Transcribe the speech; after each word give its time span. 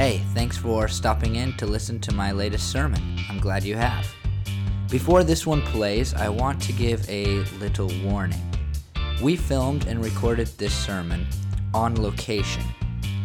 Hey, 0.00 0.22
thanks 0.32 0.56
for 0.56 0.88
stopping 0.88 1.36
in 1.36 1.52
to 1.58 1.66
listen 1.66 2.00
to 2.00 2.14
my 2.14 2.32
latest 2.32 2.72
sermon. 2.72 3.18
I'm 3.28 3.38
glad 3.38 3.64
you 3.64 3.76
have. 3.76 4.10
Before 4.88 5.22
this 5.22 5.46
one 5.46 5.60
plays, 5.60 6.14
I 6.14 6.30
want 6.30 6.62
to 6.62 6.72
give 6.72 7.06
a 7.06 7.44
little 7.58 7.90
warning. 8.02 8.40
We 9.22 9.36
filmed 9.36 9.88
and 9.88 10.02
recorded 10.02 10.46
this 10.56 10.72
sermon 10.72 11.26
on 11.74 12.00
location. 12.00 12.62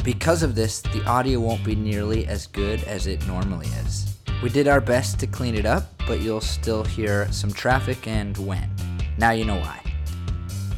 Because 0.04 0.44
of 0.44 0.54
this, 0.54 0.82
the 0.82 1.02
audio 1.06 1.40
won't 1.40 1.64
be 1.64 1.76
nearly 1.76 2.28
as 2.28 2.46
good 2.46 2.84
as 2.84 3.08
it 3.08 3.26
normally 3.26 3.68
is. 3.86 4.18
We 4.44 4.50
did 4.50 4.68
our 4.68 4.82
best 4.82 5.18
to 5.22 5.28
clean 5.28 5.56
it 5.56 5.66
up, 5.66 5.94
but 6.06 6.20
you'll 6.20 6.42
still 6.42 6.84
hear 6.84 7.32
some 7.32 7.54
traffic 7.54 8.06
and 8.06 8.38
wind. 8.38 8.70
Now 9.18 9.32
you 9.32 9.46
know 9.46 9.62
why. 9.62 9.80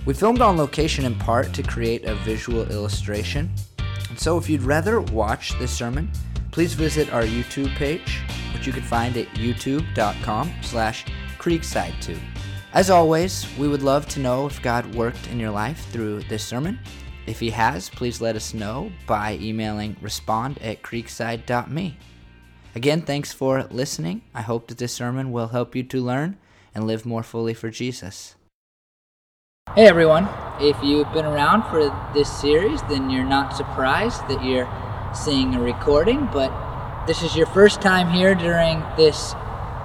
We 0.05 0.14
filmed 0.14 0.41
on 0.41 0.57
location 0.57 1.05
in 1.05 1.16
part 1.16 1.54
to 1.54 1.64
create 1.64 2.05
a 2.05 2.14
visual 2.18 2.71
illustration. 2.71 3.50
So 4.18 4.38
if 4.38 4.49
you'd 4.49 4.63
rather 4.63 4.99
watch 4.99 5.57
this 5.59 5.71
sermon, 5.71 6.11
please 6.52 6.73
visit 6.73 7.13
our 7.13 7.23
YouTube 7.23 7.73
page, 7.75 8.19
which 8.54 8.65
you 8.65 8.74
can 8.74 8.83
find 8.83 9.15
at 9.15 9.28
youtube.com 9.29 10.51
slash 10.61 11.05
creekside2. 11.37 12.19
As 12.74 12.89
always, 12.89 13.47
we 13.57 13.68
would 13.68 13.83
love 13.83 14.07
to 14.10 14.19
know 14.19 14.47
if 14.47 14.61
God 14.61 14.93
worked 14.96 15.27
in 15.27 15.39
your 15.39 15.51
life 15.51 15.88
through 15.91 16.24
this 16.24 16.43
sermon. 16.43 16.79
If 17.27 17.39
he 17.39 17.51
has, 17.51 17.89
please 17.89 18.19
let 18.19 18.36
us 18.36 18.54
know 18.54 18.91
by 19.05 19.38
emailing 19.41 19.96
respond 20.01 20.57
at 20.61 20.82
creekside.me. 20.82 21.97
Again, 22.74 23.02
thanks 23.02 23.32
for 23.33 23.63
listening. 23.69 24.24
I 24.33 24.41
hope 24.41 24.68
that 24.68 24.77
this 24.77 24.93
sermon 24.93 25.32
will 25.32 25.49
help 25.49 25.75
you 25.75 25.83
to 25.83 26.02
learn 26.02 26.38
and 26.74 26.88
live 26.88 27.05
more 27.05 27.24
fully 27.24 27.54
for 27.54 27.69
Jesus. 27.69 28.36
Hey 29.75 29.85
everyone, 29.85 30.27
if 30.59 30.81
you've 30.81 31.11
been 31.13 31.25
around 31.25 31.63
for 31.69 31.93
this 32.11 32.31
series, 32.31 32.81
then 32.83 33.11
you're 33.11 33.23
not 33.23 33.55
surprised 33.55 34.21
that 34.27 34.43
you're 34.43 34.67
seeing 35.13 35.53
a 35.53 35.61
recording, 35.61 36.27
but 36.33 37.05
this 37.05 37.21
is 37.21 37.35
your 37.35 37.45
first 37.47 37.80
time 37.80 38.09
here 38.09 38.33
during 38.33 38.81
this 38.95 39.35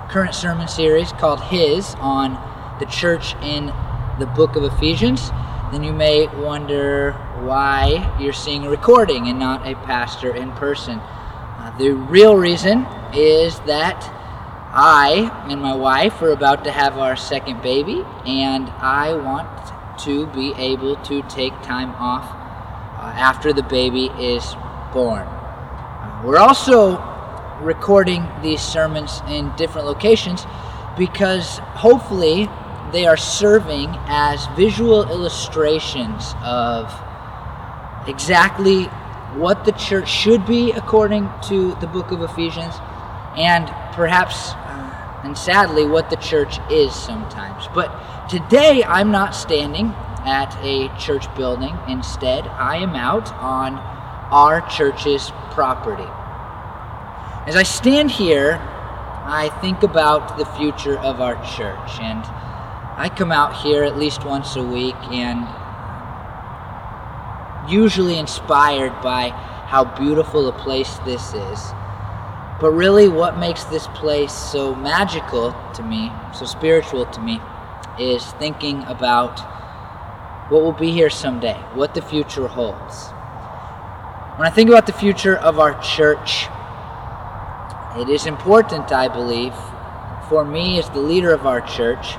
current 0.08 0.34
sermon 0.34 0.66
series 0.66 1.12
called 1.12 1.42
His 1.42 1.94
on 1.96 2.38
the 2.78 2.86
church 2.86 3.34
in 3.42 3.66
the 4.18 4.24
book 4.34 4.56
of 4.56 4.64
Ephesians, 4.64 5.30
then 5.72 5.82
you 5.82 5.92
may 5.92 6.26
wonder 6.28 7.12
why 7.40 8.16
you're 8.18 8.32
seeing 8.32 8.64
a 8.64 8.70
recording 8.70 9.26
and 9.26 9.38
not 9.38 9.66
a 9.66 9.74
pastor 9.74 10.34
in 10.34 10.52
person. 10.52 11.00
Uh, 11.00 11.74
the 11.76 11.90
real 11.90 12.36
reason 12.36 12.86
is 13.12 13.58
that 13.60 14.00
I 14.74 15.44
and 15.50 15.60
my 15.60 15.74
wife 15.74 16.22
are 16.22 16.30
about 16.30 16.64
to 16.64 16.72
have 16.72 16.96
our 16.96 17.14
second 17.14 17.60
baby, 17.60 18.02
and 18.24 18.70
I 18.70 19.12
want 19.14 19.46
to 20.04 20.26
be 20.28 20.54
able 20.56 20.96
to 20.96 21.20
take 21.24 21.52
time 21.60 21.90
off 21.96 22.24
uh, 22.24 23.12
after 23.14 23.52
the 23.52 23.62
baby 23.64 24.06
is 24.18 24.56
born. 24.94 25.26
Uh, 25.26 26.22
we're 26.24 26.38
also 26.38 26.96
recording 27.60 28.26
these 28.40 28.62
sermons 28.62 29.20
in 29.28 29.54
different 29.56 29.86
locations 29.86 30.46
because 30.96 31.58
hopefully 31.76 32.48
they 32.92 33.04
are 33.04 33.18
serving 33.18 33.94
as 34.06 34.46
visual 34.56 35.02
illustrations 35.10 36.34
of 36.42 36.90
exactly 38.08 38.84
what 39.36 39.66
the 39.66 39.72
church 39.72 40.08
should 40.08 40.46
be 40.46 40.72
according 40.72 41.28
to 41.42 41.74
the 41.76 41.86
book 41.86 42.10
of 42.10 42.22
Ephesians 42.22 42.74
and 43.36 43.66
perhaps 43.92 44.52
and 45.24 45.36
sadly 45.36 45.86
what 45.86 46.10
the 46.10 46.16
church 46.16 46.58
is 46.70 46.94
sometimes. 46.94 47.68
But 47.74 47.90
Today, 48.32 48.82
I'm 48.82 49.10
not 49.10 49.34
standing 49.34 49.88
at 50.24 50.56
a 50.62 50.88
church 50.98 51.26
building. 51.34 51.76
Instead, 51.86 52.46
I 52.46 52.78
am 52.78 52.94
out 52.94 53.30
on 53.34 53.74
our 54.32 54.66
church's 54.68 55.30
property. 55.50 56.08
As 57.46 57.56
I 57.56 57.62
stand 57.62 58.10
here, 58.10 58.52
I 59.26 59.50
think 59.60 59.82
about 59.82 60.38
the 60.38 60.46
future 60.46 60.98
of 60.98 61.20
our 61.20 61.34
church, 61.44 62.00
and 62.00 62.24
I 62.96 63.12
come 63.14 63.32
out 63.32 63.54
here 63.56 63.84
at 63.84 63.98
least 63.98 64.24
once 64.24 64.56
a 64.56 64.64
week 64.64 64.96
and 65.10 65.46
usually 67.70 68.18
inspired 68.18 68.98
by 69.02 69.28
how 69.28 69.84
beautiful 69.84 70.48
a 70.48 70.52
place 70.52 70.96
this 71.04 71.34
is. 71.34 71.60
But 72.62 72.70
really, 72.70 73.08
what 73.08 73.38
makes 73.38 73.64
this 73.64 73.88
place 73.88 74.32
so 74.32 74.72
magical 74.72 75.52
to 75.74 75.82
me, 75.82 76.12
so 76.32 76.46
spiritual 76.46 77.06
to 77.06 77.20
me, 77.20 77.40
is 77.98 78.24
thinking 78.34 78.84
about 78.84 79.40
what 80.48 80.62
will 80.62 80.72
be 80.72 80.92
here 80.92 81.10
someday, 81.10 81.56
what 81.74 81.94
the 81.94 82.02
future 82.02 82.46
holds. 82.46 83.08
When 84.36 84.46
I 84.46 84.50
think 84.54 84.70
about 84.70 84.86
the 84.86 84.92
future 84.92 85.36
of 85.36 85.58
our 85.58 85.74
church, 85.82 86.46
it 87.98 88.08
is 88.08 88.26
important, 88.26 88.92
I 88.92 89.08
believe, 89.08 89.54
for 90.28 90.44
me 90.44 90.78
as 90.78 90.88
the 90.90 91.00
leader 91.00 91.32
of 91.34 91.44
our 91.44 91.62
church, 91.62 92.12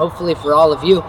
hopefully 0.00 0.34
for 0.34 0.54
all 0.54 0.72
of 0.72 0.84
you, 0.84 1.04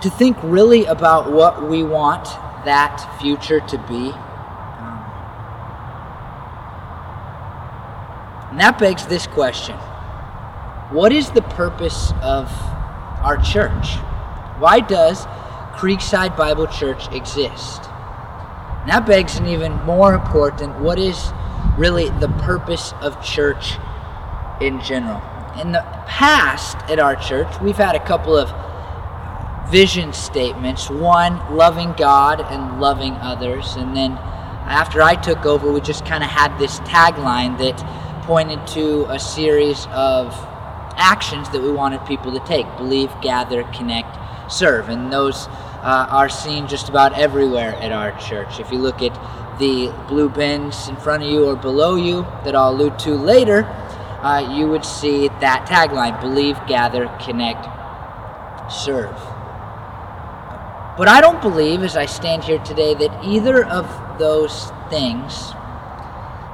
to 0.00 0.08
think 0.08 0.38
really 0.42 0.86
about 0.86 1.30
what 1.30 1.68
we 1.68 1.82
want 1.82 2.24
that 2.64 3.20
future 3.20 3.60
to 3.60 3.76
be. 3.76 4.14
And 8.54 8.60
that 8.60 8.78
begs 8.78 9.04
this 9.06 9.26
question 9.26 9.74
What 10.94 11.12
is 11.12 11.32
the 11.32 11.42
purpose 11.42 12.12
of 12.22 12.48
our 13.24 13.38
church. 13.38 13.96
Why 14.58 14.80
does 14.80 15.24
Creekside 15.72 16.36
Bible 16.36 16.66
Church 16.66 17.10
exist? 17.10 17.82
And 18.82 18.90
that 18.90 19.06
begs 19.06 19.36
an 19.36 19.46
even 19.46 19.72
more 19.84 20.14
important 20.14 20.78
what 20.78 20.98
is 20.98 21.32
really 21.78 22.10
the 22.20 22.28
purpose 22.42 22.92
of 23.00 23.20
church 23.24 23.78
in 24.60 24.80
general? 24.82 25.22
In 25.58 25.72
the 25.72 25.80
past 26.06 26.76
at 26.90 26.98
our 26.98 27.16
church, 27.16 27.48
we've 27.62 27.76
had 27.76 27.94
a 27.94 28.04
couple 28.04 28.36
of 28.36 28.52
vision 29.70 30.12
statements 30.12 30.90
one, 30.90 31.56
loving 31.56 31.94
God 31.94 32.42
and 32.42 32.78
loving 32.78 33.14
others. 33.14 33.74
And 33.76 33.96
then 33.96 34.12
after 34.66 35.00
I 35.00 35.14
took 35.14 35.46
over, 35.46 35.72
we 35.72 35.80
just 35.80 36.04
kind 36.04 36.22
of 36.22 36.28
had 36.28 36.56
this 36.58 36.78
tagline 36.80 37.56
that 37.58 37.80
pointed 38.24 38.66
to 38.66 39.04
a 39.10 39.18
series 39.18 39.86
of 39.92 40.34
actions 40.96 41.48
that 41.50 41.62
we 41.62 41.70
wanted 41.70 42.04
people 42.06 42.32
to 42.32 42.40
take 42.46 42.66
believe, 42.76 43.10
gather, 43.20 43.62
connect, 43.64 44.16
serve. 44.50 44.88
And 44.88 45.12
those 45.12 45.46
uh, 45.82 46.06
are 46.10 46.28
seen 46.28 46.66
just 46.66 46.88
about 46.88 47.18
everywhere 47.18 47.74
at 47.76 47.92
our 47.92 48.18
church. 48.18 48.58
If 48.60 48.70
you 48.72 48.78
look 48.78 49.02
at 49.02 49.12
the 49.58 49.92
blue 50.08 50.28
bins 50.28 50.88
in 50.88 50.96
front 50.96 51.22
of 51.22 51.28
you 51.28 51.46
or 51.46 51.56
below 51.56 51.96
you 51.96 52.22
that 52.44 52.56
I'll 52.56 52.72
allude 52.72 52.98
to 53.00 53.14
later, 53.14 53.64
uh, 54.22 54.54
you 54.56 54.68
would 54.68 54.84
see 54.84 55.28
that 55.28 55.66
tagline 55.68 56.18
believe, 56.20 56.58
gather, 56.66 57.06
connect, 57.20 57.66
serve. 58.72 59.14
But 60.96 61.08
I 61.08 61.20
don't 61.20 61.42
believe, 61.42 61.82
as 61.82 61.96
I 61.96 62.06
stand 62.06 62.44
here 62.44 62.58
today, 62.60 62.94
that 62.94 63.24
either 63.24 63.64
of 63.66 64.18
those 64.18 64.70
things, 64.88 65.52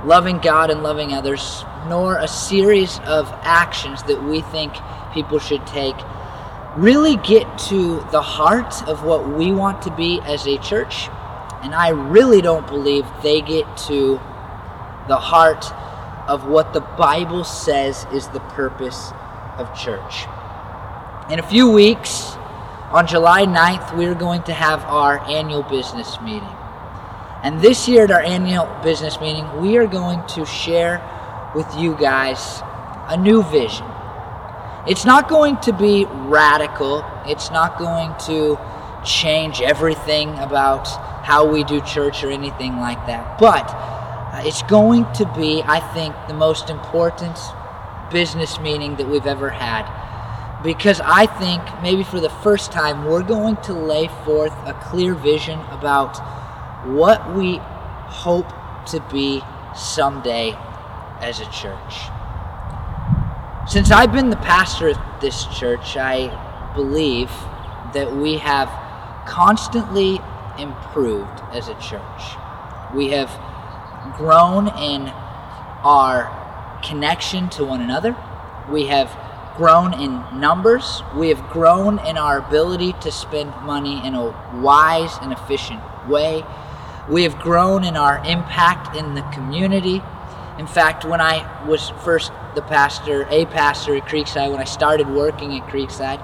loving 0.04 0.38
God 0.38 0.70
and 0.70 0.82
loving 0.82 1.12
others, 1.12 1.64
nor 1.88 2.16
a 2.16 2.28
series 2.28 2.98
of 3.00 3.28
actions 3.42 4.02
that 4.04 4.22
we 4.22 4.40
think 4.40 4.74
people 5.12 5.38
should 5.38 5.66
take 5.66 5.96
really 6.76 7.16
get 7.16 7.58
to 7.58 7.96
the 8.12 8.22
heart 8.22 8.86
of 8.86 9.02
what 9.02 9.28
we 9.28 9.52
want 9.52 9.82
to 9.82 9.90
be 9.96 10.20
as 10.24 10.46
a 10.46 10.56
church. 10.58 11.08
And 11.62 11.74
I 11.74 11.88
really 11.90 12.40
don't 12.40 12.66
believe 12.66 13.04
they 13.22 13.40
get 13.40 13.76
to 13.88 14.20
the 15.08 15.16
heart 15.16 15.72
of 16.28 16.46
what 16.46 16.72
the 16.72 16.80
Bible 16.80 17.44
says 17.44 18.06
is 18.12 18.28
the 18.28 18.40
purpose 18.40 19.12
of 19.58 19.74
church. 19.76 20.26
In 21.30 21.38
a 21.38 21.42
few 21.42 21.68
weeks, 21.68 22.36
on 22.92 23.06
July 23.06 23.46
9th, 23.46 23.96
we're 23.96 24.14
going 24.14 24.42
to 24.44 24.52
have 24.52 24.82
our 24.84 25.18
annual 25.28 25.62
business 25.64 26.20
meeting. 26.20 26.48
And 27.42 27.60
this 27.60 27.88
year 27.88 28.04
at 28.04 28.10
our 28.10 28.20
annual 28.20 28.68
business 28.82 29.18
meeting, 29.18 29.60
we 29.60 29.78
are 29.78 29.86
going 29.86 30.22
to 30.28 30.44
share 30.44 31.00
with 31.54 31.66
you 31.74 31.96
guys 31.96 32.60
a 33.08 33.16
new 33.16 33.42
vision. 33.44 33.86
It's 34.86 35.04
not 35.04 35.28
going 35.28 35.56
to 35.58 35.72
be 35.72 36.04
radical, 36.04 37.04
it's 37.26 37.50
not 37.50 37.78
going 37.78 38.14
to 38.26 38.58
change 39.04 39.62
everything 39.62 40.30
about 40.38 40.86
how 41.24 41.46
we 41.46 41.64
do 41.64 41.80
church 41.80 42.22
or 42.22 42.30
anything 42.30 42.76
like 42.76 43.06
that. 43.06 43.38
But 43.38 43.70
uh, 43.70 44.42
it's 44.44 44.62
going 44.64 45.10
to 45.14 45.24
be, 45.34 45.62
I 45.64 45.80
think, 45.94 46.14
the 46.28 46.34
most 46.34 46.70
important 46.70 47.38
business 48.10 48.60
meeting 48.60 48.96
that 48.96 49.08
we've 49.08 49.26
ever 49.26 49.48
had. 49.48 49.88
Because 50.62 51.00
I 51.02 51.24
think 51.24 51.62
maybe 51.82 52.04
for 52.04 52.20
the 52.20 52.28
first 52.28 52.70
time, 52.70 53.06
we're 53.06 53.22
going 53.22 53.56
to 53.58 53.72
lay 53.72 54.08
forth 54.24 54.52
a 54.66 54.74
clear 54.74 55.14
vision 55.14 55.58
about 55.70 56.20
what 56.84 57.34
we 57.34 57.58
hope 57.60 58.50
to 58.86 59.00
be 59.10 59.42
someday 59.74 60.56
as 61.20 61.40
a 61.40 61.50
church. 61.50 61.94
Since 63.68 63.90
I've 63.90 64.12
been 64.12 64.30
the 64.30 64.36
pastor 64.36 64.88
of 64.88 64.98
this 65.20 65.46
church, 65.46 65.96
I 65.96 66.28
believe 66.74 67.30
that 67.92 68.14
we 68.16 68.38
have 68.38 68.68
constantly 69.26 70.18
improved 70.58 71.40
as 71.52 71.68
a 71.68 71.74
church. 71.74 72.22
We 72.94 73.10
have 73.10 73.30
grown 74.16 74.68
in 74.68 75.08
our 75.84 76.36
connection 76.82 77.48
to 77.50 77.64
one 77.64 77.80
another. 77.80 78.16
We 78.70 78.86
have 78.86 79.16
grown 79.56 79.92
in 79.94 80.24
numbers. 80.40 81.02
We 81.14 81.28
have 81.28 81.50
grown 81.50 81.98
in 82.06 82.16
our 82.16 82.38
ability 82.38 82.94
to 83.00 83.12
spend 83.12 83.54
money 83.62 84.04
in 84.06 84.14
a 84.14 84.30
wise 84.60 85.16
and 85.20 85.32
efficient 85.32 85.80
way. 86.08 86.44
We 87.10 87.24
have 87.24 87.40
grown 87.40 87.82
in 87.82 87.96
our 87.96 88.24
impact 88.24 88.96
in 88.96 89.14
the 89.14 89.22
community. 89.32 90.00
In 90.58 90.66
fact, 90.68 91.04
when 91.04 91.20
I 91.20 91.64
was 91.66 91.90
first 92.04 92.30
the 92.54 92.62
pastor, 92.62 93.26
a 93.30 93.46
pastor 93.46 93.96
at 93.96 94.06
Creekside, 94.06 94.48
when 94.52 94.60
I 94.60 94.64
started 94.64 95.08
working 95.08 95.58
at 95.58 95.66
Creekside, 95.66 96.22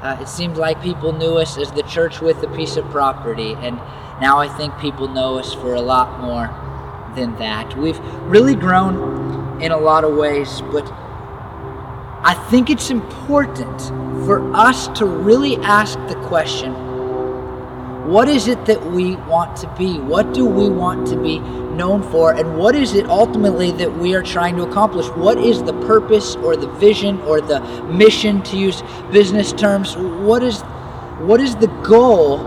uh, 0.00 0.16
it 0.20 0.28
seemed 0.28 0.56
like 0.56 0.80
people 0.80 1.12
knew 1.12 1.38
us 1.38 1.58
as 1.58 1.72
the 1.72 1.82
church 1.82 2.20
with 2.20 2.40
a 2.44 2.48
piece 2.56 2.76
of 2.76 2.88
property. 2.90 3.54
And 3.54 3.78
now 4.20 4.38
I 4.38 4.46
think 4.46 4.78
people 4.78 5.08
know 5.08 5.40
us 5.40 5.54
for 5.54 5.74
a 5.74 5.80
lot 5.80 6.20
more 6.20 6.46
than 7.16 7.36
that. 7.38 7.76
We've 7.76 7.98
really 8.22 8.54
grown 8.54 9.60
in 9.60 9.72
a 9.72 9.78
lot 9.78 10.04
of 10.04 10.14
ways, 10.14 10.60
but 10.70 10.88
I 12.22 12.34
think 12.48 12.70
it's 12.70 12.90
important 12.90 13.80
for 14.24 14.54
us 14.54 14.86
to 14.98 15.04
really 15.04 15.56
ask 15.56 15.98
the 16.06 16.14
question 16.26 16.87
what 18.08 18.26
is 18.26 18.48
it 18.48 18.64
that 18.64 18.90
we 18.90 19.16
want 19.16 19.54
to 19.58 19.74
be? 19.76 19.98
What 19.98 20.32
do 20.32 20.46
we 20.46 20.70
want 20.70 21.06
to 21.08 21.16
be 21.16 21.40
known 21.40 22.02
for? 22.02 22.32
And 22.32 22.56
what 22.56 22.74
is 22.74 22.94
it 22.94 23.06
ultimately 23.06 23.70
that 23.72 23.98
we 23.98 24.14
are 24.14 24.22
trying 24.22 24.56
to 24.56 24.62
accomplish? 24.62 25.06
What 25.08 25.36
is 25.36 25.62
the 25.62 25.74
purpose 25.82 26.34
or 26.36 26.56
the 26.56 26.68
vision 26.68 27.20
or 27.22 27.42
the 27.42 27.60
mission, 27.84 28.42
to 28.44 28.56
use 28.56 28.82
business 29.12 29.52
terms? 29.52 29.94
What 29.94 30.42
is, 30.42 30.62
what 31.20 31.38
is 31.40 31.54
the 31.56 31.66
goal 31.82 32.38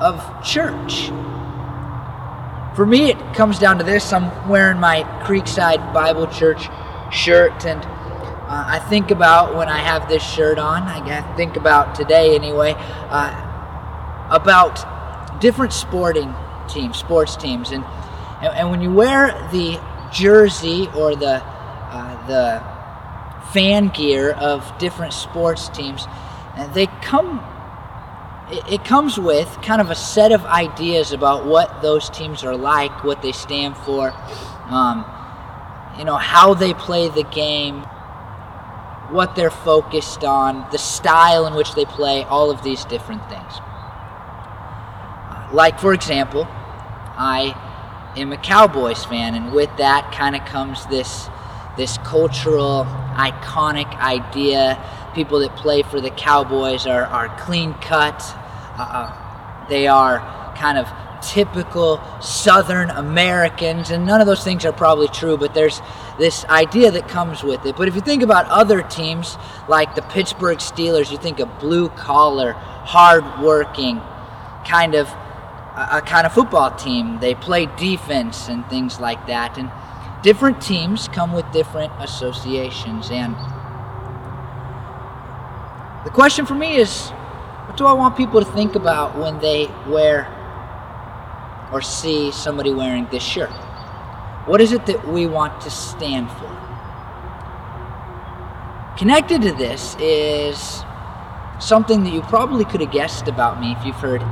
of 0.00 0.42
church? 0.42 1.08
For 2.74 2.86
me, 2.86 3.10
it 3.10 3.18
comes 3.34 3.58
down 3.58 3.76
to 3.76 3.84
this. 3.84 4.10
I'm 4.10 4.48
wearing 4.48 4.80
my 4.80 5.02
Creekside 5.22 5.92
Bible 5.92 6.26
Church 6.28 6.68
shirt, 7.12 7.66
and 7.66 7.84
uh, 7.84 8.64
I 8.66 8.78
think 8.88 9.10
about 9.10 9.54
when 9.54 9.68
I 9.68 9.80
have 9.80 10.08
this 10.08 10.22
shirt 10.22 10.58
on, 10.58 10.84
I 10.84 11.36
think 11.36 11.56
about 11.56 11.94
today 11.94 12.34
anyway, 12.34 12.74
uh, 12.78 13.48
about 14.30 15.40
different 15.40 15.72
sporting 15.72 16.34
teams, 16.68 16.98
sports 16.98 17.36
teams. 17.36 17.70
And, 17.70 17.84
and, 18.42 18.54
and, 18.54 18.70
when 18.70 18.80
you 18.80 18.92
wear 18.92 19.28
the 19.50 19.80
jersey 20.12 20.88
or 20.94 21.16
the, 21.16 21.42
uh, 21.42 22.26
the 22.26 22.62
fan 23.52 23.88
gear 23.88 24.32
of 24.32 24.78
different 24.78 25.12
sports 25.12 25.68
teams, 25.68 26.06
uh, 26.56 26.66
they 26.72 26.86
come 27.02 27.44
it 28.52 28.84
comes 28.84 29.18
with 29.18 29.48
kind 29.62 29.80
of 29.80 29.90
a 29.90 29.94
set 29.94 30.32
of 30.32 30.44
ideas 30.44 31.12
about 31.12 31.46
what 31.46 31.82
those 31.82 32.10
teams 32.10 32.42
are 32.42 32.56
like, 32.56 33.04
what 33.04 33.22
they 33.22 33.32
stand 33.32 33.76
for, 33.76 34.12
um, 34.68 35.04
you 35.98 36.04
know, 36.04 36.16
how 36.16 36.54
they 36.54 36.74
play 36.74 37.08
the 37.08 37.22
game, 37.22 37.82
what 39.10 39.36
they're 39.36 39.50
focused 39.50 40.24
on, 40.24 40.66
the 40.72 40.78
style 40.78 41.46
in 41.46 41.54
which 41.54 41.74
they 41.74 41.84
play, 41.84 42.24
all 42.24 42.50
of 42.50 42.62
these 42.62 42.84
different 42.86 43.28
things. 43.28 43.60
Like, 45.52 45.80
for 45.80 45.92
example, 45.92 46.46
I 46.48 47.56
am 48.16 48.32
a 48.32 48.36
Cowboys 48.36 49.04
fan, 49.04 49.34
and 49.34 49.52
with 49.52 49.76
that 49.78 50.12
kind 50.12 50.36
of 50.36 50.44
comes 50.44 50.86
this, 50.86 51.28
this 51.76 51.98
cultural, 51.98 52.84
iconic 53.14 53.92
idea. 53.98 54.78
People 55.14 55.40
that 55.40 55.56
play 55.56 55.82
for 55.82 56.00
the 56.00 56.10
Cowboys 56.10 56.86
are, 56.86 57.04
are 57.04 57.28
clean 57.40 57.74
cut, 57.74 58.22
uh, 58.78 59.66
they 59.68 59.88
are 59.88 60.20
kind 60.56 60.78
of 60.78 60.88
typical 61.20 62.00
Southern 62.20 62.90
Americans, 62.90 63.90
and 63.90 64.06
none 64.06 64.20
of 64.20 64.28
those 64.28 64.44
things 64.44 64.64
are 64.64 64.72
probably 64.72 65.08
true, 65.08 65.36
but 65.36 65.52
there's 65.52 65.80
this 66.18 66.44
idea 66.46 66.90
that 66.92 67.08
comes 67.08 67.42
with 67.42 67.66
it. 67.66 67.76
But 67.76 67.88
if 67.88 67.94
you 67.94 68.00
think 68.00 68.22
about 68.22 68.46
other 68.46 68.82
teams 68.82 69.36
like 69.68 69.94
the 69.96 70.02
Pittsburgh 70.02 70.58
Steelers, 70.58 71.10
you 71.10 71.18
think 71.18 71.40
of 71.40 71.58
blue 71.58 71.88
collar, 71.90 72.52
hard 72.52 73.24
working, 73.42 74.00
kind 74.64 74.94
of 74.94 75.08
a 75.90 76.02
kind 76.02 76.26
of 76.26 76.32
football 76.32 76.70
team. 76.70 77.18
They 77.20 77.34
play 77.34 77.66
defense 77.76 78.48
and 78.48 78.66
things 78.68 79.00
like 79.00 79.26
that. 79.26 79.56
And 79.56 79.70
different 80.22 80.60
teams 80.60 81.08
come 81.08 81.32
with 81.32 81.50
different 81.52 81.92
associations. 81.98 83.10
And 83.10 83.34
the 86.04 86.10
question 86.10 86.44
for 86.44 86.54
me 86.54 86.76
is 86.76 87.08
what 87.08 87.76
do 87.76 87.86
I 87.86 87.92
want 87.92 88.16
people 88.16 88.40
to 88.40 88.52
think 88.52 88.74
about 88.74 89.16
when 89.16 89.38
they 89.38 89.70
wear 89.86 90.28
or 91.72 91.80
see 91.80 92.30
somebody 92.32 92.72
wearing 92.72 93.06
this 93.10 93.22
shirt? 93.22 93.50
What 94.46 94.60
is 94.60 94.72
it 94.72 94.86
that 94.86 95.06
we 95.08 95.26
want 95.26 95.60
to 95.62 95.70
stand 95.70 96.30
for? 96.30 96.56
Connected 98.98 99.42
to 99.42 99.52
this 99.52 99.96
is 100.00 100.82
something 101.58 102.04
that 102.04 102.12
you 102.12 102.22
probably 102.22 102.64
could 102.64 102.80
have 102.80 102.90
guessed 102.90 103.28
about 103.28 103.60
me 103.60 103.72
if 103.72 103.84
you've 103.84 103.96
heard 103.96 104.22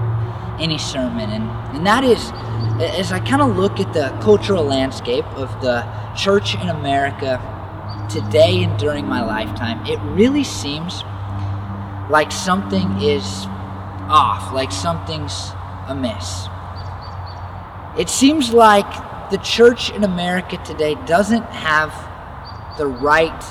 any 0.58 0.78
sermon, 0.78 1.30
and, 1.30 1.48
and 1.76 1.86
that 1.86 2.04
is 2.04 2.32
as 2.80 3.10
I 3.10 3.18
kind 3.18 3.42
of 3.42 3.56
look 3.56 3.80
at 3.80 3.92
the 3.92 4.16
cultural 4.22 4.64
landscape 4.64 5.24
of 5.36 5.48
the 5.60 5.84
church 6.16 6.54
in 6.54 6.68
America 6.68 7.42
today 8.08 8.62
and 8.62 8.78
during 8.78 9.06
my 9.06 9.24
lifetime, 9.24 9.84
it 9.86 9.98
really 10.14 10.44
seems 10.44 11.02
like 12.08 12.30
something 12.30 13.02
is 13.02 13.46
off, 14.08 14.52
like 14.54 14.72
something's 14.72 15.50
amiss. 15.88 16.46
It 17.98 18.08
seems 18.08 18.52
like 18.52 19.30
the 19.30 19.38
church 19.38 19.90
in 19.90 20.04
America 20.04 20.56
today 20.64 20.94
doesn't 21.04 21.44
have 21.46 21.92
the 22.78 22.86
right 22.86 23.42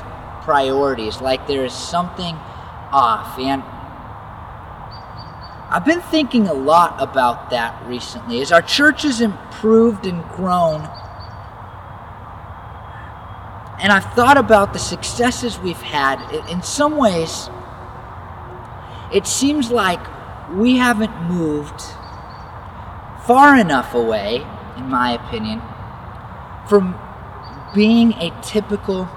priorities, 0.43 1.19
like 1.19 1.47
there 1.47 1.65
is 1.65 1.73
something 1.73 2.35
off. 2.93 3.37
And 3.37 3.61
I've 5.69 5.83
been 5.83 6.01
thinking 6.01 6.47
a 6.47 6.53
lot 6.53 6.95
about 6.99 7.49
that 7.49 7.85
recently. 7.87 8.41
As 8.41 8.53
our 8.53 8.61
church 8.61 9.03
has 9.03 9.19
improved 9.19 10.05
and 10.05 10.23
grown, 10.29 10.81
and 13.79 13.91
I've 13.91 14.13
thought 14.13 14.37
about 14.37 14.71
the 14.71 14.79
successes 14.79 15.59
we've 15.59 15.81
had, 15.81 16.21
in 16.49 16.63
some 16.63 16.97
ways, 16.97 17.49
it 19.13 19.27
seems 19.27 19.69
like 19.69 19.99
we 20.53 20.77
haven't 20.77 21.23
moved 21.23 21.81
far 23.25 23.57
enough 23.57 23.93
away, 23.93 24.45
in 24.77 24.89
my 24.89 25.11
opinion, 25.11 25.61
from 26.69 26.97
being 27.75 28.13
a 28.13 28.31
typical 28.41 29.09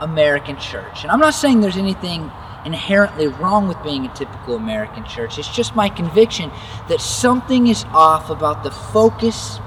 American 0.00 0.58
church. 0.58 1.02
And 1.02 1.12
I'm 1.12 1.20
not 1.20 1.34
saying 1.34 1.60
there's 1.60 1.76
anything 1.76 2.30
inherently 2.66 3.28
wrong 3.28 3.68
with 3.68 3.80
being 3.84 4.04
a 4.04 4.14
typical 4.14 4.56
American 4.56 5.04
church. 5.04 5.38
It's 5.38 5.48
just 5.48 5.76
my 5.76 5.88
conviction 5.88 6.50
that 6.88 7.00
something 7.00 7.68
is 7.68 7.84
off 7.92 8.28
about 8.28 8.64
the 8.64 8.72
focus, 8.72 9.58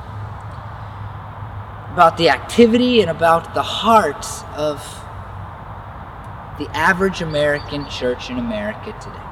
about 1.93 2.17
the 2.17 2.29
activity, 2.29 2.99
and 3.01 3.09
about 3.09 3.53
the 3.53 3.63
hearts 3.63 4.43
of 4.55 4.79
the 6.59 6.69
average 6.75 7.21
American 7.21 7.89
church 7.89 8.29
in 8.29 8.37
America 8.37 8.91
today. 8.99 9.25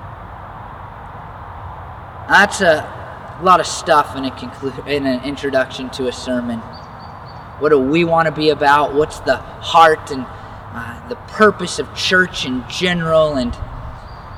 That's 2.30 2.62
a 2.62 3.40
lot 3.44 3.60
of 3.60 3.68
stuff 3.68 4.16
in 4.16 4.24
a 4.24 4.32
conclu- 4.32 4.88
in 4.88 5.06
an 5.06 5.24
introduction 5.26 5.90
to 5.92 6.08
a 6.08 6.14
sermon. 6.14 6.60
What 7.60 7.70
do 7.70 7.80
we 7.80 8.06
want 8.06 8.28
to 8.28 8.32
be 8.32 8.50
about? 8.50 8.96
What's 8.96 9.20
the 9.20 9.36
heart 9.36 10.10
and 10.12 10.26
uh, 10.74 11.08
the 11.10 11.16
purpose 11.16 11.80
of 11.80 11.94
church 11.96 12.46
in 12.46 12.64
general, 12.70 13.36
and 13.36 13.56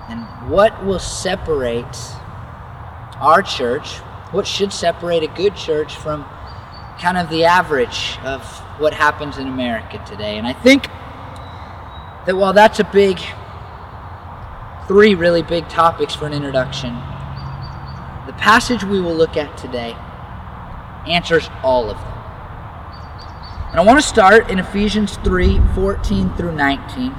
and 0.09 0.25
what 0.49 0.85
will 0.85 0.99
separate 0.99 1.97
our 3.19 3.41
church? 3.41 3.97
What 4.31 4.47
should 4.47 4.73
separate 4.73 5.23
a 5.23 5.27
good 5.27 5.55
church 5.55 5.95
from 5.95 6.25
kind 6.99 7.17
of 7.17 7.29
the 7.29 7.45
average 7.45 8.17
of 8.23 8.43
what 8.79 8.93
happens 8.93 9.37
in 9.37 9.47
America 9.47 10.03
today? 10.07 10.37
And 10.37 10.47
I 10.47 10.53
think 10.53 10.87
that 12.25 12.35
while 12.35 12.53
that's 12.53 12.79
a 12.79 12.83
big, 12.83 13.19
three 14.87 15.15
really 15.15 15.43
big 15.43 15.67
topics 15.69 16.15
for 16.15 16.25
an 16.25 16.33
introduction, 16.33 16.93
the 18.25 18.33
passage 18.37 18.83
we 18.83 19.01
will 19.01 19.15
look 19.15 19.37
at 19.37 19.57
today 19.57 19.95
answers 21.07 21.49
all 21.63 21.89
of 21.89 21.97
them. 21.97 22.18
And 23.71 23.79
I 23.79 23.83
want 23.83 23.99
to 23.99 24.07
start 24.07 24.49
in 24.49 24.59
Ephesians 24.59 25.17
3 25.17 25.61
14 25.75 26.33
through 26.35 26.53
19, 26.53 27.13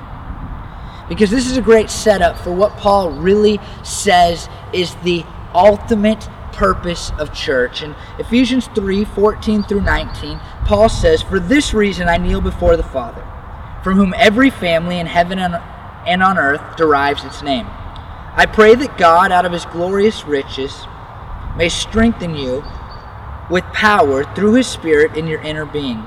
because 1.09 1.31
this 1.31 1.49
is 1.49 1.57
a 1.57 1.63
great 1.63 1.91
setup 1.91 2.39
for 2.39 2.53
what 2.53 2.77
Paul 2.77 3.11
really 3.11 3.61
says 3.85 4.49
is 4.73 4.95
the 4.97 5.25
ultimate 5.55 6.29
purpose 6.53 7.13
of 7.19 7.33
church. 7.33 7.83
In 7.83 7.95
Ephesians 8.19 8.69
3 8.75 9.05
14 9.05 9.63
through 9.63 9.83
19, 9.83 10.41
Paul 10.65 10.89
says, 10.89 11.23
For 11.23 11.39
this 11.41 11.73
reason 11.73 12.09
I 12.09 12.17
kneel 12.17 12.41
before 12.41 12.77
the 12.77 12.83
Father, 12.83 13.25
from 13.83 13.97
whom 13.97 14.13
every 14.17 14.51
family 14.51 14.99
in 14.99 15.07
heaven 15.07 15.39
and 15.39 16.23
on 16.23 16.39
earth 16.39 16.77
derives 16.77 17.25
its 17.25 17.43
name. 17.43 17.67
I 18.35 18.47
pray 18.47 18.75
that 18.75 18.99
God, 18.99 19.33
out 19.33 19.45
of 19.45 19.53
his 19.53 19.65
glorious 19.67 20.25
riches, 20.25 20.87
may 21.57 21.69
strengthen 21.69 22.35
you 22.35 22.65
with 23.51 23.65
power 23.73 24.25
through 24.35 24.55
his 24.55 24.67
Spirit 24.67 25.17
in 25.17 25.27
your 25.27 25.41
inner 25.43 25.65
being, 25.65 26.07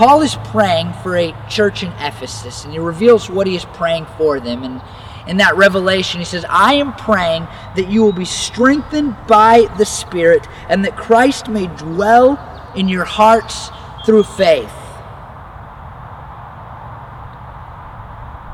Paul 0.00 0.22
is 0.22 0.34
praying 0.44 0.94
for 1.02 1.14
a 1.14 1.34
church 1.50 1.82
in 1.82 1.92
Ephesus, 1.98 2.64
and 2.64 2.72
he 2.72 2.78
reveals 2.78 3.28
what 3.28 3.46
he 3.46 3.54
is 3.54 3.66
praying 3.66 4.06
for 4.16 4.40
them. 4.40 4.64
And 4.64 4.80
in 5.28 5.36
that 5.36 5.58
revelation, 5.58 6.20
he 6.20 6.24
says, 6.24 6.42
I 6.48 6.76
am 6.76 6.94
praying 6.94 7.46
that 7.76 7.90
you 7.90 8.02
will 8.02 8.14
be 8.14 8.24
strengthened 8.24 9.14
by 9.26 9.68
the 9.76 9.84
Spirit, 9.84 10.48
and 10.70 10.86
that 10.86 10.96
Christ 10.96 11.50
may 11.50 11.66
dwell 11.66 12.38
in 12.74 12.88
your 12.88 13.04
hearts 13.04 13.68
through 14.06 14.22
faith. 14.22 14.72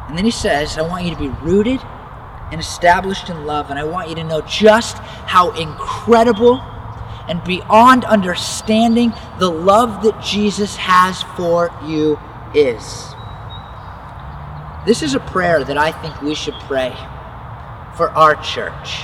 And 0.09 0.19
then 0.19 0.25
he 0.25 0.33
says, 0.33 0.77
I 0.79 0.83
want 0.83 1.05
you 1.05 1.13
to 1.13 1.17
be 1.17 1.29
rooted 1.29 1.81
and 2.51 2.61
established 2.61 3.31
in 3.31 3.47
love, 3.47 3.71
and 3.71 3.79
I 3.79 3.85
want 3.85 4.09
you 4.09 4.17
to 4.17 4.25
know 4.25 4.41
just 4.41 4.99
how 4.99 5.53
incredible 5.53 6.61
and 7.29 7.43
beyond 7.45 8.05
understanding 8.05 9.13
the 9.39 9.51
love 9.51 10.03
that 10.03 10.23
Jesus 10.23 10.77
has 10.77 11.23
for 11.37 11.71
you 11.85 12.19
is. 12.55 13.15
This 14.87 15.03
is 15.03 15.15
a 15.15 15.21
prayer 15.21 15.65
that 15.65 15.77
I 15.77 15.91
think 15.91 16.23
we 16.23 16.35
should 16.35 16.55
pray 16.61 16.95
for 17.97 18.11
our 18.11 18.35
church. 18.37 19.01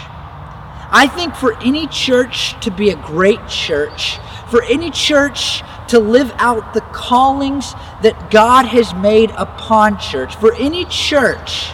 I 0.94 1.08
think 1.08 1.34
for 1.34 1.60
any 1.62 1.86
church 1.88 2.60
to 2.60 2.70
be 2.70 2.90
a 2.90 2.96
great 2.96 3.48
church, 3.48 4.18
for 4.48 4.62
any 4.64 4.90
church 4.90 5.62
to 5.88 5.98
live 5.98 6.32
out 6.36 6.74
the 6.74 6.82
callings 6.92 7.72
that 8.02 8.30
God 8.30 8.66
has 8.66 8.94
made 8.94 9.30
upon 9.32 9.98
church, 9.98 10.36
for 10.36 10.54
any 10.54 10.84
church 10.84 11.72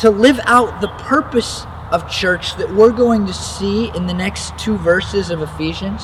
to 0.00 0.10
live 0.10 0.40
out 0.44 0.80
the 0.80 0.88
purpose 0.88 1.66
of 1.90 2.10
church 2.10 2.56
that 2.56 2.72
we're 2.72 2.92
going 2.92 3.26
to 3.26 3.32
see 3.32 3.90
in 3.94 4.06
the 4.06 4.14
next 4.14 4.56
two 4.58 4.76
verses 4.76 5.30
of 5.30 5.40
Ephesians. 5.40 6.02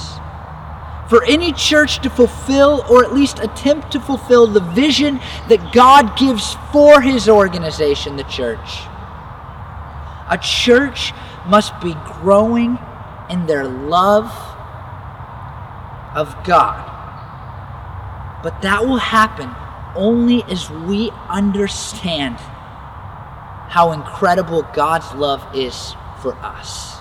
For 1.08 1.22
any 1.24 1.52
church 1.52 2.00
to 2.00 2.10
fulfill, 2.10 2.84
or 2.88 3.04
at 3.04 3.12
least 3.12 3.38
attempt 3.38 3.92
to 3.92 4.00
fulfill, 4.00 4.46
the 4.46 4.60
vision 4.60 5.20
that 5.48 5.72
God 5.72 6.16
gives 6.18 6.56
for 6.72 7.00
his 7.02 7.28
organization, 7.28 8.16
the 8.16 8.24
church. 8.24 8.86
A 10.30 10.38
church 10.42 11.12
must 11.46 11.78
be 11.80 11.94
growing 12.06 12.78
in 13.28 13.46
their 13.46 13.64
love 13.64 14.32
of 16.14 16.34
God. 16.44 16.90
But 18.42 18.62
that 18.62 18.86
will 18.86 18.96
happen 18.96 19.54
only 19.94 20.42
as 20.44 20.70
we 20.70 21.10
understand 21.28 22.38
how 23.74 23.90
incredible 23.90 24.62
God's 24.72 25.12
love 25.14 25.44
is 25.52 25.96
for 26.22 26.32
us. 26.36 26.94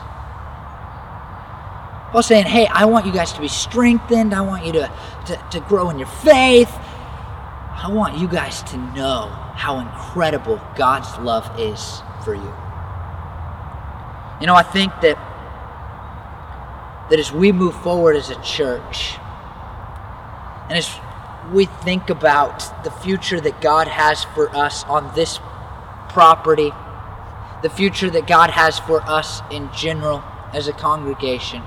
Paul's 2.11 2.25
saying, 2.25 2.47
hey, 2.47 2.65
I 2.65 2.85
want 2.85 3.05
you 3.05 3.13
guys 3.13 3.31
to 3.33 3.41
be 3.41 3.47
strengthened. 3.47 4.33
I 4.33 4.41
want 4.41 4.65
you 4.65 4.71
to, 4.71 4.91
to, 5.27 5.45
to 5.51 5.59
grow 5.59 5.91
in 5.91 5.99
your 5.99 6.07
faith. 6.07 6.71
I 6.71 7.91
want 7.91 8.17
you 8.17 8.27
guys 8.27 8.63
to 8.63 8.77
know 8.95 9.27
how 9.53 9.81
incredible 9.81 10.59
God's 10.75 11.15
love 11.19 11.47
is 11.59 12.01
for 12.23 12.33
you. 12.33 12.53
You 14.41 14.47
know, 14.47 14.55
I 14.55 14.63
think 14.63 14.91
that 15.01 15.19
that 17.11 17.19
as 17.19 17.31
we 17.31 17.51
move 17.51 17.79
forward 17.83 18.15
as 18.15 18.31
a 18.31 18.41
church, 18.41 19.17
and 20.69 20.77
as 20.79 20.89
we 21.51 21.65
think 21.65 22.09
about 22.09 22.83
the 22.83 22.89
future 22.89 23.39
that 23.41 23.61
God 23.61 23.87
has 23.87 24.23
for 24.23 24.49
us 24.55 24.83
on 24.85 25.13
this 25.13 25.39
property, 26.13 26.71
the 27.63 27.69
future 27.69 28.09
that 28.09 28.27
God 28.27 28.51
has 28.51 28.79
for 28.79 29.01
us 29.01 29.41
in 29.51 29.69
general 29.75 30.23
as 30.53 30.67
a 30.67 30.73
congregation. 30.73 31.61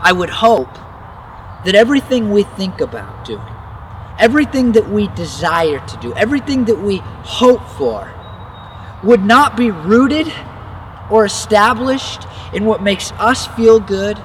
I 0.00 0.12
would 0.12 0.30
hope 0.30 0.72
that 1.64 1.74
everything 1.74 2.30
we 2.30 2.44
think 2.44 2.80
about 2.80 3.24
doing, 3.24 3.42
everything 4.18 4.72
that 4.72 4.88
we 4.88 5.08
desire 5.08 5.84
to 5.84 5.96
do, 6.00 6.14
everything 6.14 6.66
that 6.66 6.78
we 6.78 6.98
hope 7.24 7.66
for, 7.70 8.12
would 9.02 9.24
not 9.24 9.56
be 9.56 9.70
rooted 9.70 10.32
or 11.10 11.24
established 11.24 12.26
in 12.52 12.64
what 12.64 12.82
makes 12.82 13.10
us 13.12 13.46
feel 13.48 13.80
good 13.80 14.18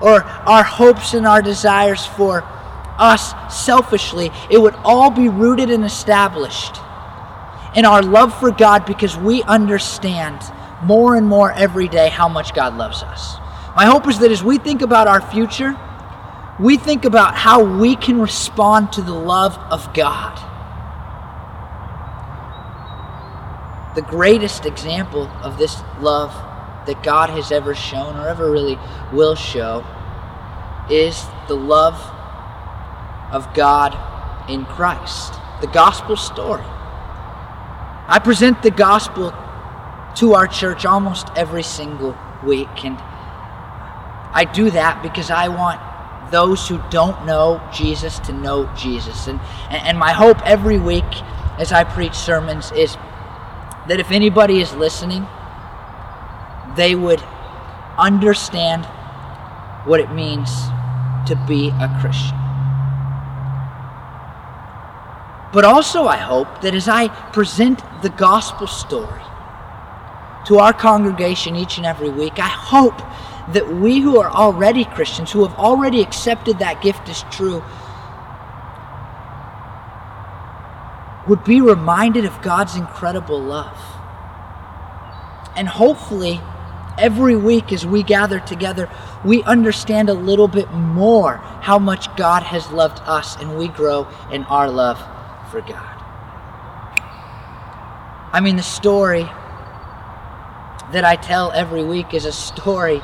or 0.00 0.22
our 0.22 0.62
hopes 0.62 1.14
and 1.14 1.26
our 1.26 1.42
desires 1.42 2.04
for 2.04 2.44
us 2.98 3.32
selfishly. 3.54 4.30
It 4.50 4.58
would 4.58 4.74
all 4.84 5.10
be 5.10 5.28
rooted 5.28 5.70
and 5.70 5.84
established 5.84 6.76
in 7.78 7.84
our 7.84 8.02
love 8.02 8.36
for 8.40 8.50
God 8.50 8.84
because 8.86 9.16
we 9.16 9.40
understand 9.44 10.42
more 10.82 11.14
and 11.14 11.24
more 11.24 11.52
every 11.52 11.86
day 11.86 12.08
how 12.08 12.28
much 12.28 12.52
God 12.52 12.76
loves 12.76 13.04
us. 13.04 13.36
My 13.76 13.84
hope 13.84 14.08
is 14.08 14.18
that 14.18 14.32
as 14.32 14.42
we 14.42 14.58
think 14.58 14.82
about 14.82 15.06
our 15.06 15.20
future, 15.20 15.76
we 16.58 16.76
think 16.76 17.04
about 17.04 17.36
how 17.36 17.62
we 17.62 17.94
can 17.94 18.20
respond 18.20 18.92
to 18.94 19.00
the 19.00 19.14
love 19.14 19.56
of 19.70 19.94
God. 19.94 20.34
The 23.94 24.02
greatest 24.02 24.66
example 24.66 25.28
of 25.44 25.56
this 25.56 25.80
love 26.00 26.32
that 26.86 27.00
God 27.04 27.30
has 27.30 27.52
ever 27.52 27.76
shown 27.76 28.16
or 28.16 28.26
ever 28.26 28.50
really 28.50 28.76
will 29.12 29.36
show 29.36 29.86
is 30.90 31.24
the 31.46 31.54
love 31.54 31.94
of 33.30 33.54
God 33.54 33.96
in 34.50 34.64
Christ, 34.64 35.34
the 35.60 35.68
gospel 35.68 36.16
story. 36.16 36.64
I 38.08 38.18
present 38.18 38.62
the 38.62 38.70
gospel 38.70 39.34
to 40.16 40.34
our 40.34 40.46
church 40.46 40.86
almost 40.86 41.28
every 41.36 41.62
single 41.62 42.16
week. 42.42 42.84
And 42.84 42.96
I 44.32 44.48
do 44.50 44.70
that 44.70 45.02
because 45.02 45.30
I 45.30 45.48
want 45.48 45.78
those 46.30 46.66
who 46.66 46.80
don't 46.90 47.26
know 47.26 47.60
Jesus 47.72 48.18
to 48.20 48.32
know 48.32 48.70
Jesus. 48.74 49.28
And, 49.28 49.40
and 49.70 49.98
my 49.98 50.12
hope 50.12 50.40
every 50.46 50.78
week 50.78 51.04
as 51.58 51.70
I 51.70 51.84
preach 51.84 52.14
sermons 52.14 52.72
is 52.72 52.96
that 53.88 54.00
if 54.00 54.10
anybody 54.10 54.60
is 54.60 54.72
listening, 54.72 55.26
they 56.76 56.94
would 56.94 57.22
understand 57.98 58.86
what 59.84 60.00
it 60.00 60.12
means 60.12 60.50
to 61.26 61.36
be 61.46 61.68
a 61.68 61.98
Christian. 62.00 62.47
But 65.52 65.64
also, 65.64 66.06
I 66.06 66.16
hope 66.16 66.60
that 66.60 66.74
as 66.74 66.88
I 66.88 67.08
present 67.32 67.82
the 68.02 68.10
gospel 68.10 68.66
story 68.66 69.22
to 70.46 70.58
our 70.58 70.72
congregation 70.72 71.56
each 71.56 71.78
and 71.78 71.86
every 71.86 72.10
week, 72.10 72.38
I 72.38 72.48
hope 72.48 72.98
that 73.52 73.74
we 73.76 74.00
who 74.00 74.18
are 74.18 74.30
already 74.30 74.84
Christians, 74.84 75.32
who 75.32 75.46
have 75.46 75.58
already 75.58 76.02
accepted 76.02 76.58
that 76.58 76.82
gift 76.82 77.08
as 77.08 77.22
true, 77.30 77.64
would 81.26 81.44
be 81.44 81.62
reminded 81.62 82.26
of 82.26 82.42
God's 82.42 82.76
incredible 82.76 83.40
love. 83.40 83.78
And 85.56 85.66
hopefully, 85.66 86.42
every 86.98 87.36
week 87.36 87.72
as 87.72 87.86
we 87.86 88.02
gather 88.02 88.38
together, 88.38 88.90
we 89.24 89.42
understand 89.44 90.10
a 90.10 90.14
little 90.14 90.48
bit 90.48 90.70
more 90.72 91.36
how 91.62 91.78
much 91.78 92.14
God 92.16 92.42
has 92.42 92.70
loved 92.70 93.00
us 93.06 93.36
and 93.36 93.56
we 93.56 93.68
grow 93.68 94.06
in 94.30 94.44
our 94.44 94.70
love 94.70 95.02
for 95.50 95.60
God. 95.60 95.94
I 98.32 98.40
mean, 98.42 98.56
the 98.56 98.62
story 98.62 99.24
that 100.92 101.04
I 101.04 101.16
tell 101.16 101.52
every 101.52 101.82
week 101.82 102.14
is 102.14 102.24
a 102.24 102.32
story 102.32 103.00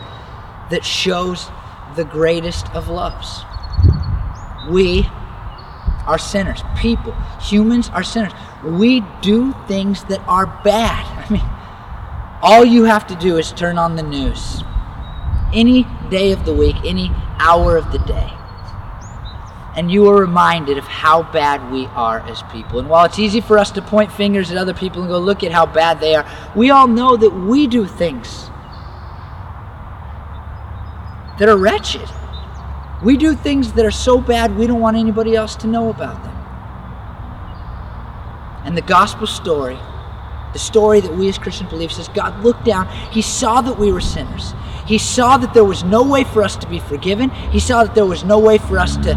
that 0.71 0.85
shows 0.85 1.51
the 1.97 2.05
greatest 2.05 2.69
of 2.75 2.89
loves. 2.89 3.45
We 4.71 5.09
are 6.07 6.19
sinners. 6.19 6.63
People, 6.77 7.13
humans 7.41 7.89
are 7.91 8.03
sinners. 8.03 8.33
We 8.63 9.03
do 9.23 9.55
things 9.67 10.05
that 10.05 10.21
are 10.29 10.47
bad. 10.47 11.07
I 11.27 11.33
mean, 11.33 11.49
all 12.43 12.65
you 12.65 12.85
have 12.85 13.07
to 13.07 13.17
do 13.17 13.39
is 13.39 13.53
turn 13.53 13.79
on 13.79 13.97
the 13.97 14.03
news 14.03 14.63
any 15.53 15.87
day 16.11 16.33
of 16.33 16.45
the 16.45 16.53
week, 16.53 16.77
any 16.85 17.11
hour 17.39 17.77
of 17.77 17.93
the 17.93 17.99
day 18.01 18.33
and 19.77 19.91
you 19.91 20.09
are 20.09 20.21
reminded 20.21 20.79
of 20.79 20.85
how 20.85 21.23
bad 21.23 21.73
we 21.73 21.87
are 21.87 22.21
as 22.21 22.43
people. 22.45 22.79
And 22.79 22.89
while 22.89 23.05
it's 23.05 23.19
easy 23.19 23.41
for 23.41 23.59
us 23.59 23.71
to 23.73 23.83
point 23.83 24.13
fingers 24.13 24.51
at 24.51 24.57
other 24.57 24.75
people 24.75 25.03
and 25.03 25.11
go, 25.11 25.19
look 25.19 25.43
at 25.43 25.51
how 25.51 25.67
bad 25.67 26.01
they 26.01 26.15
are, 26.15 26.27
we 26.55 26.71
all 26.71 26.87
know 26.87 27.17
that 27.17 27.31
we 27.31 27.67
do 27.67 27.87
things 27.87 28.51
that 31.39 31.49
are 31.49 31.57
wretched. 31.57 32.09
We 33.03 33.17
do 33.17 33.35
things 33.35 33.73
that 33.73 33.85
are 33.85 33.91
so 33.91 34.21
bad 34.21 34.57
we 34.57 34.67
don't 34.67 34.81
want 34.81 34.97
anybody 34.97 35.35
else 35.35 35.57
to 35.57 35.67
know 35.67 35.91
about 35.91 36.23
them. 36.23 36.35
And 38.65 38.77
the 38.77 38.83
gospel 38.83 39.27
story, 39.27 39.79
the 40.53 40.59
story 40.59 41.01
that 41.01 41.15
we 41.15 41.29
as 41.29 41.37
Christians 41.37 41.71
believe, 41.71 41.93
says 41.93 42.09
God 42.09 42.43
looked 42.43 42.65
down, 42.65 42.89
He 43.11 43.21
saw 43.21 43.61
that 43.61 43.79
we 43.79 43.93
were 43.93 44.01
sinners. 44.01 44.55
He 44.87 44.99
saw 44.99 45.37
that 45.39 45.55
there 45.55 45.65
was 45.65 45.83
no 45.83 46.03
way 46.03 46.25
for 46.25 46.43
us 46.43 46.57
to 46.57 46.69
be 46.69 46.79
forgiven. 46.79 47.31
He 47.31 47.59
saw 47.59 47.85
that 47.85 47.95
there 47.95 48.07
was 48.07 48.25
no 48.25 48.39
way 48.39 48.59
for 48.59 48.79
us 48.79 48.97
to, 48.99 49.15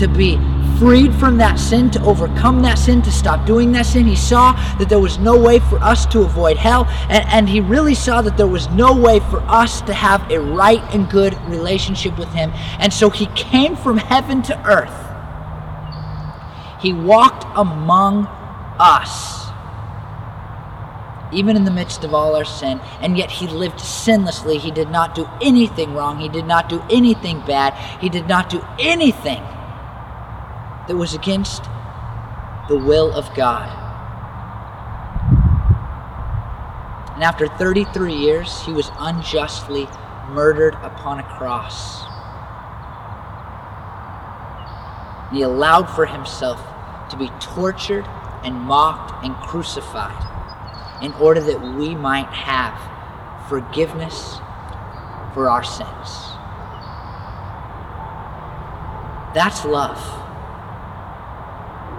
to 0.00 0.08
be 0.08 0.36
freed 0.78 1.14
from 1.14 1.36
that 1.36 1.56
sin, 1.56 1.90
to 1.90 2.02
overcome 2.02 2.62
that 2.62 2.78
sin, 2.78 3.02
to 3.02 3.12
stop 3.12 3.46
doing 3.46 3.70
that 3.72 3.84
sin. 3.84 4.06
He 4.06 4.16
saw 4.16 4.52
that 4.78 4.88
there 4.88 4.98
was 4.98 5.18
no 5.18 5.38
way 5.38 5.58
for 5.58 5.78
us 5.78 6.06
to 6.06 6.20
avoid 6.22 6.56
hell. 6.56 6.86
And, 7.10 7.24
and 7.28 7.48
he 7.48 7.60
really 7.60 7.94
saw 7.94 8.22
that 8.22 8.38
there 8.38 8.46
was 8.46 8.66
no 8.70 8.98
way 8.98 9.20
for 9.20 9.40
us 9.40 9.82
to 9.82 9.92
have 9.92 10.28
a 10.30 10.40
right 10.40 10.82
and 10.94 11.08
good 11.10 11.38
relationship 11.50 12.18
with 12.18 12.30
Him. 12.30 12.50
And 12.78 12.92
so 12.92 13.10
He 13.10 13.26
came 13.36 13.76
from 13.76 13.98
heaven 13.98 14.40
to 14.44 14.66
earth. 14.66 14.96
He 16.80 16.94
walked 16.94 17.44
among 17.54 18.26
us 18.78 19.38
even 21.32 21.54
in 21.54 21.64
the 21.64 21.70
midst 21.70 22.02
of 22.02 22.12
all 22.12 22.34
our 22.34 22.44
sin, 22.44 22.80
and 23.00 23.16
yet 23.16 23.30
he 23.30 23.46
lived 23.46 23.78
sinlessly. 23.78 24.58
He 24.58 24.72
did 24.72 24.90
not 24.90 25.14
do 25.14 25.28
anything 25.40 25.94
wrong. 25.94 26.18
He 26.18 26.28
did 26.28 26.44
not 26.44 26.68
do 26.68 26.82
anything 26.90 27.40
bad. 27.46 27.72
He 28.00 28.08
did 28.08 28.26
not 28.26 28.50
do 28.50 28.66
anything 28.80 29.40
that 30.90 30.96
was 30.96 31.14
against 31.14 31.62
the 32.68 32.76
will 32.76 33.12
of 33.12 33.32
God. 33.36 33.68
And 37.14 37.22
after 37.22 37.46
33 37.46 38.12
years, 38.12 38.60
he 38.62 38.72
was 38.72 38.90
unjustly 38.98 39.86
murdered 40.30 40.74
upon 40.82 41.20
a 41.20 41.22
cross. 41.22 42.00
He 45.32 45.42
allowed 45.42 45.84
for 45.94 46.06
himself 46.06 46.60
to 47.10 47.16
be 47.16 47.28
tortured 47.38 48.04
and 48.42 48.56
mocked 48.56 49.24
and 49.24 49.36
crucified 49.36 50.26
in 51.04 51.12
order 51.12 51.40
that 51.40 51.60
we 51.76 51.94
might 51.94 52.26
have 52.30 52.74
forgiveness 53.48 54.38
for 55.34 55.48
our 55.48 55.62
sins. 55.62 56.32
That's 59.32 59.64
love. 59.64 60.19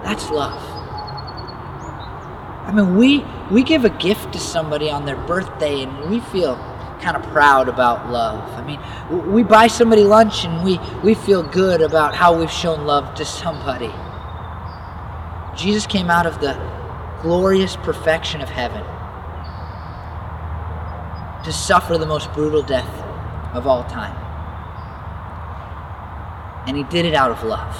That's 0.02 0.30
love. 0.30 0.62
I 2.66 2.72
mean, 2.72 2.96
we 2.96 3.24
we 3.50 3.62
give 3.62 3.84
a 3.84 3.90
gift 3.90 4.32
to 4.32 4.38
somebody 4.38 4.90
on 4.90 5.04
their 5.04 5.16
birthday 5.16 5.82
and 5.82 6.10
we 6.10 6.20
feel 6.20 6.56
kind 7.00 7.16
of 7.16 7.22
proud 7.24 7.68
about 7.68 8.10
love. 8.10 8.48
I 8.52 8.64
mean, 8.64 9.32
we 9.32 9.42
buy 9.42 9.66
somebody 9.66 10.04
lunch 10.04 10.44
and 10.44 10.62
we 10.64 10.78
we 11.02 11.14
feel 11.14 11.42
good 11.42 11.82
about 11.82 12.14
how 12.14 12.38
we've 12.38 12.50
shown 12.50 12.86
love 12.86 13.14
to 13.16 13.24
somebody. 13.24 13.92
Jesus 15.56 15.86
came 15.86 16.08
out 16.08 16.26
of 16.26 16.40
the 16.40 16.54
glorious 17.20 17.76
perfection 17.76 18.40
of 18.40 18.48
heaven 18.48 18.82
to 21.44 21.52
suffer 21.52 21.98
the 21.98 22.06
most 22.06 22.32
brutal 22.32 22.62
death 22.62 22.88
of 23.54 23.66
all 23.66 23.84
time. 23.84 24.16
And 26.66 26.76
he 26.76 26.84
did 26.84 27.04
it 27.04 27.14
out 27.14 27.30
of 27.30 27.42
love. 27.42 27.76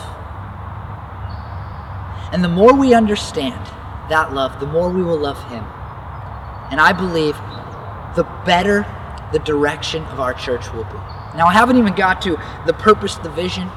And 2.33 2.43
the 2.43 2.49
more 2.49 2.75
we 2.75 2.95
understand 2.95 3.61
that 4.09 4.33
love, 4.33 4.59
the 4.59 4.67
more 4.67 4.91
we 4.91 5.03
will 5.03 5.19
love 5.19 5.43
him. 5.51 5.65
And 6.71 6.81
I 6.81 6.93
believe 6.93 7.37
the 8.17 8.25
better 8.45 8.87
the 9.33 9.39
direction 9.39 10.05
of 10.05 10.21
our 10.21 10.35
church 10.35 10.73
will 10.73 10.85
be. 10.85 10.99
Now, 11.37 11.47
I 11.47 11.53
haven't 11.53 11.79
even 11.79 11.95
got 11.95 12.21
to 12.23 12.39
the 12.67 12.75
purpose, 12.75 13.15
the 13.17 13.31
vision, 13.31 13.71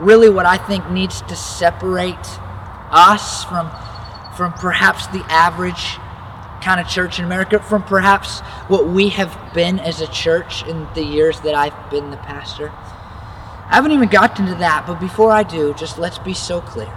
really 0.00 0.28
what 0.28 0.46
I 0.46 0.56
think 0.58 0.90
needs 0.90 1.22
to 1.22 1.36
separate 1.36 2.16
us 2.90 3.44
from, 3.44 3.70
from 4.36 4.52
perhaps 4.54 5.06
the 5.08 5.24
average 5.28 5.98
kind 6.60 6.80
of 6.80 6.88
church 6.88 7.18
in 7.18 7.24
America 7.24 7.60
from 7.60 7.82
perhaps 7.82 8.40
what 8.66 8.88
we 8.88 9.10
have 9.10 9.36
been 9.54 9.78
as 9.78 10.00
a 10.00 10.08
church 10.08 10.66
in 10.66 10.88
the 10.94 11.02
years 11.02 11.40
that 11.42 11.54
I've 11.54 11.90
been 11.90 12.10
the 12.10 12.16
pastor. 12.16 12.70
I 13.70 13.76
haven't 13.76 13.92
even 13.92 14.08
gotten 14.08 14.46
to 14.46 14.54
that, 14.56 14.84
but 14.86 14.98
before 14.98 15.30
I 15.30 15.44
do, 15.44 15.72
just 15.74 15.98
let's 15.98 16.18
be 16.18 16.34
so 16.34 16.60
clear. 16.60 16.92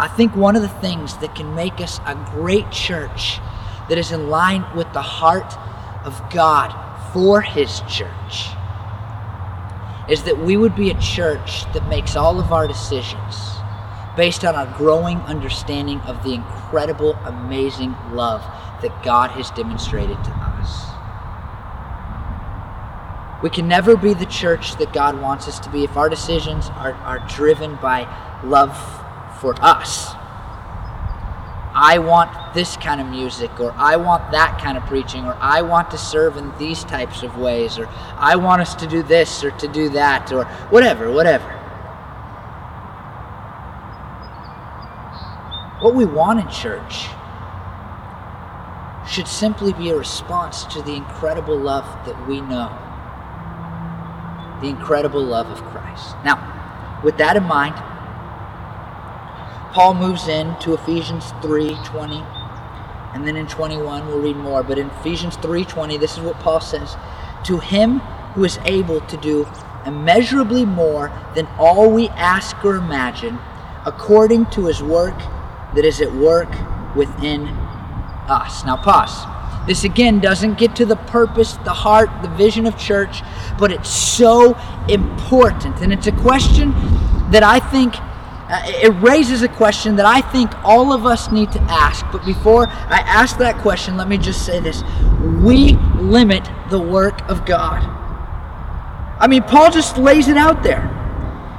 I 0.00 0.08
think 0.08 0.34
one 0.34 0.56
of 0.56 0.62
the 0.62 0.68
things 0.68 1.18
that 1.18 1.34
can 1.34 1.54
make 1.54 1.78
us 1.78 2.00
a 2.06 2.14
great 2.30 2.70
church 2.70 3.38
that 3.90 3.98
is 3.98 4.12
in 4.12 4.30
line 4.30 4.64
with 4.74 4.90
the 4.94 5.02
heart 5.02 5.54
of 6.06 6.18
God 6.30 6.72
for 7.12 7.42
His 7.42 7.80
church 7.80 8.48
is 10.08 10.22
that 10.22 10.38
we 10.38 10.56
would 10.56 10.74
be 10.74 10.88
a 10.88 10.98
church 10.98 11.70
that 11.74 11.86
makes 11.90 12.16
all 12.16 12.40
of 12.40 12.50
our 12.50 12.66
decisions 12.66 13.50
based 14.16 14.42
on 14.42 14.54
our 14.54 14.74
growing 14.78 15.18
understanding 15.18 16.00
of 16.00 16.24
the 16.24 16.32
incredible, 16.32 17.12
amazing 17.26 17.94
love 18.12 18.40
that 18.80 19.02
God 19.02 19.32
has 19.32 19.50
demonstrated 19.50 20.16
to 20.24 20.30
us. 20.30 20.86
We 23.42 23.50
can 23.50 23.68
never 23.68 23.98
be 23.98 24.14
the 24.14 24.24
church 24.24 24.76
that 24.76 24.94
God 24.94 25.20
wants 25.20 25.46
us 25.46 25.60
to 25.60 25.68
be 25.68 25.84
if 25.84 25.98
our 25.98 26.08
decisions 26.08 26.70
are, 26.70 26.94
are 26.94 27.18
driven 27.28 27.76
by 27.76 28.08
love 28.42 28.99
for 29.40 29.54
us. 29.62 30.14
I 31.72 31.98
want 31.98 32.52
this 32.52 32.76
kind 32.76 33.00
of 33.00 33.06
music, 33.06 33.60
or 33.60 33.72
I 33.76 33.96
want 33.96 34.32
that 34.32 34.60
kind 34.60 34.76
of 34.76 34.84
preaching, 34.86 35.24
or 35.24 35.36
I 35.40 35.62
want 35.62 35.90
to 35.92 35.98
serve 35.98 36.36
in 36.36 36.52
these 36.58 36.84
types 36.84 37.22
of 37.22 37.38
ways, 37.38 37.78
or 37.78 37.88
I 38.16 38.36
want 38.36 38.60
us 38.60 38.74
to 38.76 38.86
do 38.86 39.02
this 39.02 39.44
or 39.44 39.52
to 39.52 39.68
do 39.68 39.88
that, 39.90 40.32
or 40.32 40.44
whatever, 40.70 41.10
whatever. 41.12 41.48
What 45.80 45.94
we 45.94 46.04
want 46.04 46.40
in 46.40 46.48
church 46.48 47.06
should 49.08 49.28
simply 49.28 49.72
be 49.72 49.90
a 49.90 49.96
response 49.96 50.64
to 50.66 50.82
the 50.82 50.94
incredible 50.94 51.56
love 51.56 51.86
that 52.04 52.28
we 52.28 52.40
know. 52.40 52.76
The 54.60 54.68
incredible 54.68 55.22
love 55.22 55.46
of 55.46 55.62
Christ. 55.70 56.16
Now, 56.24 57.00
with 57.02 57.16
that 57.18 57.36
in 57.36 57.44
mind, 57.44 57.74
Paul 59.72 59.94
moves 59.94 60.28
in 60.28 60.56
to 60.60 60.74
Ephesians 60.74 61.32
3:20 61.42 62.24
and 63.14 63.26
then 63.26 63.36
in 63.36 63.46
21 63.46 64.06
we'll 64.06 64.18
read 64.18 64.36
more, 64.36 64.62
but 64.62 64.78
in 64.78 64.88
Ephesians 65.00 65.36
3:20 65.36 65.98
this 65.98 66.16
is 66.16 66.20
what 66.20 66.38
Paul 66.40 66.60
says, 66.60 66.96
"To 67.44 67.58
him 67.58 68.00
who 68.34 68.44
is 68.44 68.58
able 68.64 69.00
to 69.00 69.16
do 69.16 69.46
immeasurably 69.86 70.64
more 70.64 71.10
than 71.34 71.48
all 71.58 71.90
we 71.90 72.08
ask 72.10 72.64
or 72.64 72.76
imagine, 72.76 73.38
according 73.86 74.46
to 74.46 74.66
his 74.66 74.82
work 74.82 75.14
that 75.74 75.84
is 75.84 76.00
at 76.00 76.14
work 76.14 76.48
within 76.94 77.48
us. 78.28 78.64
Now, 78.64 78.76
pause. 78.76 79.26
This 79.66 79.84
again 79.84 80.20
doesn't 80.20 80.58
get 80.58 80.74
to 80.76 80.86
the 80.86 80.96
purpose, 80.96 81.58
the 81.64 81.72
heart, 81.72 82.10
the 82.22 82.28
vision 82.28 82.66
of 82.66 82.76
church, 82.76 83.22
but 83.58 83.70
it's 83.70 83.90
so 83.90 84.56
important. 84.88 85.80
And 85.80 85.92
it's 85.92 86.06
a 86.06 86.12
question 86.12 86.74
that 87.30 87.42
I 87.42 87.58
think, 87.60 87.94
uh, 88.50 88.62
it 88.66 88.90
raises 89.00 89.42
a 89.42 89.48
question 89.48 89.96
that 89.96 90.06
I 90.06 90.20
think 90.20 90.50
all 90.64 90.92
of 90.92 91.06
us 91.06 91.30
need 91.30 91.52
to 91.52 91.60
ask. 91.62 92.04
But 92.10 92.24
before 92.24 92.66
I 92.66 92.98
ask 93.06 93.38
that 93.38 93.56
question, 93.58 93.96
let 93.96 94.08
me 94.08 94.18
just 94.18 94.44
say 94.44 94.58
this 94.58 94.82
we 95.42 95.74
limit 95.96 96.48
the 96.68 96.80
work 96.80 97.28
of 97.28 97.46
God. 97.46 97.82
I 99.20 99.28
mean, 99.28 99.42
Paul 99.42 99.70
just 99.70 99.98
lays 99.98 100.28
it 100.28 100.36
out 100.36 100.62
there. 100.62 100.96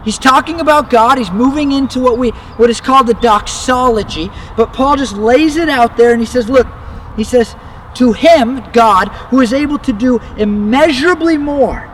He's 0.03 0.17
talking 0.17 0.59
about 0.59 0.89
God. 0.89 1.17
He's 1.17 1.31
moving 1.31 1.71
into 1.71 1.99
what 1.99 2.17
we 2.17 2.29
what 2.57 2.69
is 2.69 2.81
called 2.81 3.07
the 3.07 3.13
doxology. 3.15 4.29
But 4.57 4.73
Paul 4.73 4.97
just 4.97 5.15
lays 5.15 5.55
it 5.55 5.69
out 5.69 5.95
there 5.95 6.11
and 6.11 6.19
he 6.19 6.25
says, 6.25 6.49
look, 6.49 6.67
he 7.15 7.23
says, 7.23 7.55
to 7.95 8.13
him, 8.13 8.63
God, 8.71 9.09
who 9.29 9.41
is 9.41 9.53
able 9.53 9.77
to 9.79 9.93
do 9.93 10.19
immeasurably 10.37 11.37
more 11.37 11.87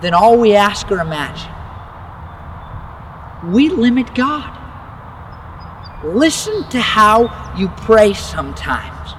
than 0.00 0.14
all 0.14 0.38
we 0.38 0.54
ask 0.54 0.90
or 0.90 1.00
imagine. 1.00 1.52
We 3.44 3.68
limit 3.70 4.14
God. 4.14 4.56
Listen 6.04 6.68
to 6.70 6.80
how 6.80 7.54
you 7.56 7.68
pray 7.68 8.12
sometimes. 8.14 9.14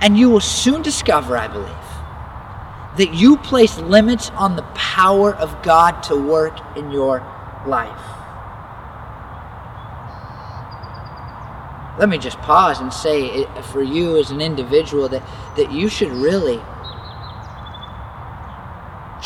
And 0.00 0.16
you 0.18 0.30
will 0.30 0.40
soon 0.40 0.82
discover, 0.82 1.36
I 1.36 1.48
believe, 1.48 1.68
that 2.96 3.14
you 3.14 3.36
place 3.36 3.78
limits 3.78 4.30
on 4.30 4.56
the 4.56 4.62
power 4.74 5.34
of 5.34 5.62
God 5.62 6.02
to 6.04 6.16
work 6.16 6.58
in 6.76 6.90
your 6.90 7.20
life. 7.66 8.00
Let 11.98 12.08
me 12.08 12.18
just 12.18 12.38
pause 12.38 12.80
and 12.80 12.92
say 12.92 13.44
for 13.72 13.82
you 13.82 14.16
as 14.16 14.30
an 14.30 14.40
individual 14.40 15.08
that, 15.10 15.22
that 15.56 15.70
you 15.70 15.88
should 15.88 16.10
really 16.12 16.60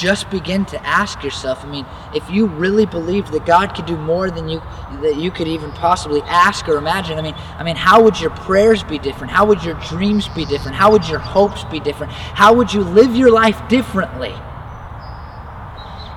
just 0.04 0.30
begin 0.30 0.64
to 0.64 0.78
ask 0.86 1.24
yourself 1.24 1.64
i 1.64 1.68
mean 1.68 1.86
if 2.14 2.28
you 2.30 2.46
really 2.46 2.86
believed 2.86 3.28
that 3.32 3.44
god 3.46 3.74
could 3.74 3.86
do 3.86 3.96
more 3.96 4.30
than 4.30 4.48
you 4.48 4.60
that 5.02 5.16
you 5.16 5.30
could 5.30 5.48
even 5.48 5.70
possibly 5.72 6.22
ask 6.22 6.68
or 6.68 6.76
imagine 6.76 7.18
i 7.18 7.22
mean 7.22 7.34
i 7.58 7.62
mean 7.62 7.76
how 7.76 8.02
would 8.02 8.20
your 8.20 8.30
prayers 8.30 8.82
be 8.82 8.98
different? 8.98 9.32
How 9.32 9.44
would 9.46 9.62
your 9.64 9.74
dreams 9.74 10.28
be 10.28 10.44
different? 10.44 10.76
How 10.76 10.90
would 10.92 11.08
your 11.08 11.18
hopes 11.18 11.64
be 11.64 11.80
different? 11.80 12.12
How 12.12 12.54
would 12.54 12.72
you 12.72 12.82
live 12.82 13.14
your 13.14 13.30
life 13.30 13.60
differently? 13.68 14.34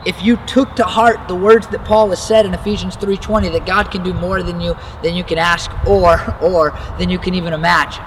If 0.06 0.24
you 0.24 0.38
took 0.48 0.76
to 0.78 0.84
heart 0.84 1.28
the 1.28 1.36
words 1.36 1.68
that 1.68 1.84
Paul 1.84 2.10
has 2.12 2.26
said 2.26 2.46
in 2.46 2.54
Ephesians 2.54 2.96
3:20 2.96 3.50
that 3.52 3.66
God 3.66 3.92
can 3.92 4.04
do 4.04 4.14
more 4.14 4.42
than 4.42 4.62
you 4.62 4.76
than 5.04 5.16
you 5.16 5.24
can 5.24 5.38
ask 5.38 5.70
or 5.86 6.14
or 6.42 6.78
than 6.98 7.10
you 7.10 7.20
can 7.20 7.34
even 7.34 7.54
imagine. 7.54 8.04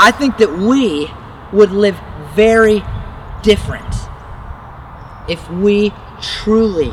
I 0.00 0.10
think 0.12 0.38
that 0.38 0.56
we 0.56 1.10
would 1.52 1.72
live 1.72 1.98
very 2.34 2.82
different 3.42 3.94
if 5.28 5.48
we 5.50 5.92
truly 6.20 6.90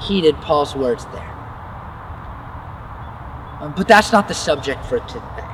heeded 0.00 0.36
Paul's 0.36 0.74
words 0.74 1.04
there. 1.06 1.30
Um, 3.60 3.74
but 3.76 3.88
that's 3.88 4.12
not 4.12 4.28
the 4.28 4.34
subject 4.34 4.84
for 4.86 5.00
today. 5.00 5.50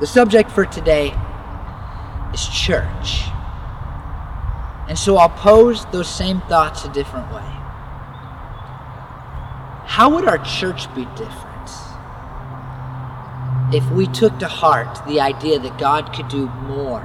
The 0.00 0.06
subject 0.06 0.50
for 0.50 0.64
today 0.64 1.14
is 2.32 2.46
church. 2.46 3.24
And 4.88 4.98
so 4.98 5.16
I'll 5.16 5.28
pose 5.28 5.86
those 5.86 6.08
same 6.08 6.40
thoughts 6.42 6.84
a 6.84 6.92
different 6.92 7.32
way. 7.32 7.40
How 9.86 10.10
would 10.14 10.26
our 10.26 10.38
church 10.38 10.92
be 10.94 11.04
different 11.16 11.70
if 13.72 13.88
we 13.90 14.06
took 14.06 14.38
to 14.38 14.48
heart 14.48 15.06
the 15.06 15.20
idea 15.20 15.58
that 15.58 15.78
God 15.78 16.12
could 16.12 16.28
do 16.28 16.46
more 16.66 17.02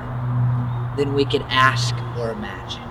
than 0.98 1.14
we 1.14 1.26
could 1.26 1.44
ask 1.50 1.96
or 2.18 2.32
imagine? 2.32 2.84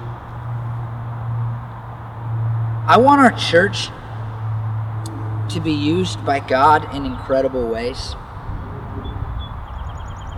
I 2.87 2.97
want 2.97 3.21
our 3.21 3.33
church 3.33 3.89
to 5.51 5.61
be 5.61 5.73
used 5.73 6.25
by 6.25 6.41
God 6.41 6.95
in 6.95 7.05
incredible 7.05 7.69
ways. 7.69 8.15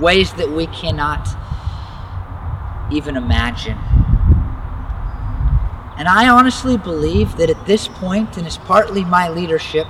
Ways 0.00 0.32
that 0.34 0.50
we 0.50 0.66
cannot 0.66 1.28
even 2.92 3.16
imagine. 3.16 3.78
And 5.96 6.08
I 6.08 6.28
honestly 6.28 6.76
believe 6.78 7.36
that 7.36 7.50
at 7.50 7.66
this 7.66 7.86
point, 7.86 8.36
and 8.36 8.46
it's 8.46 8.56
partly 8.56 9.04
my 9.04 9.28
leadership, 9.28 9.86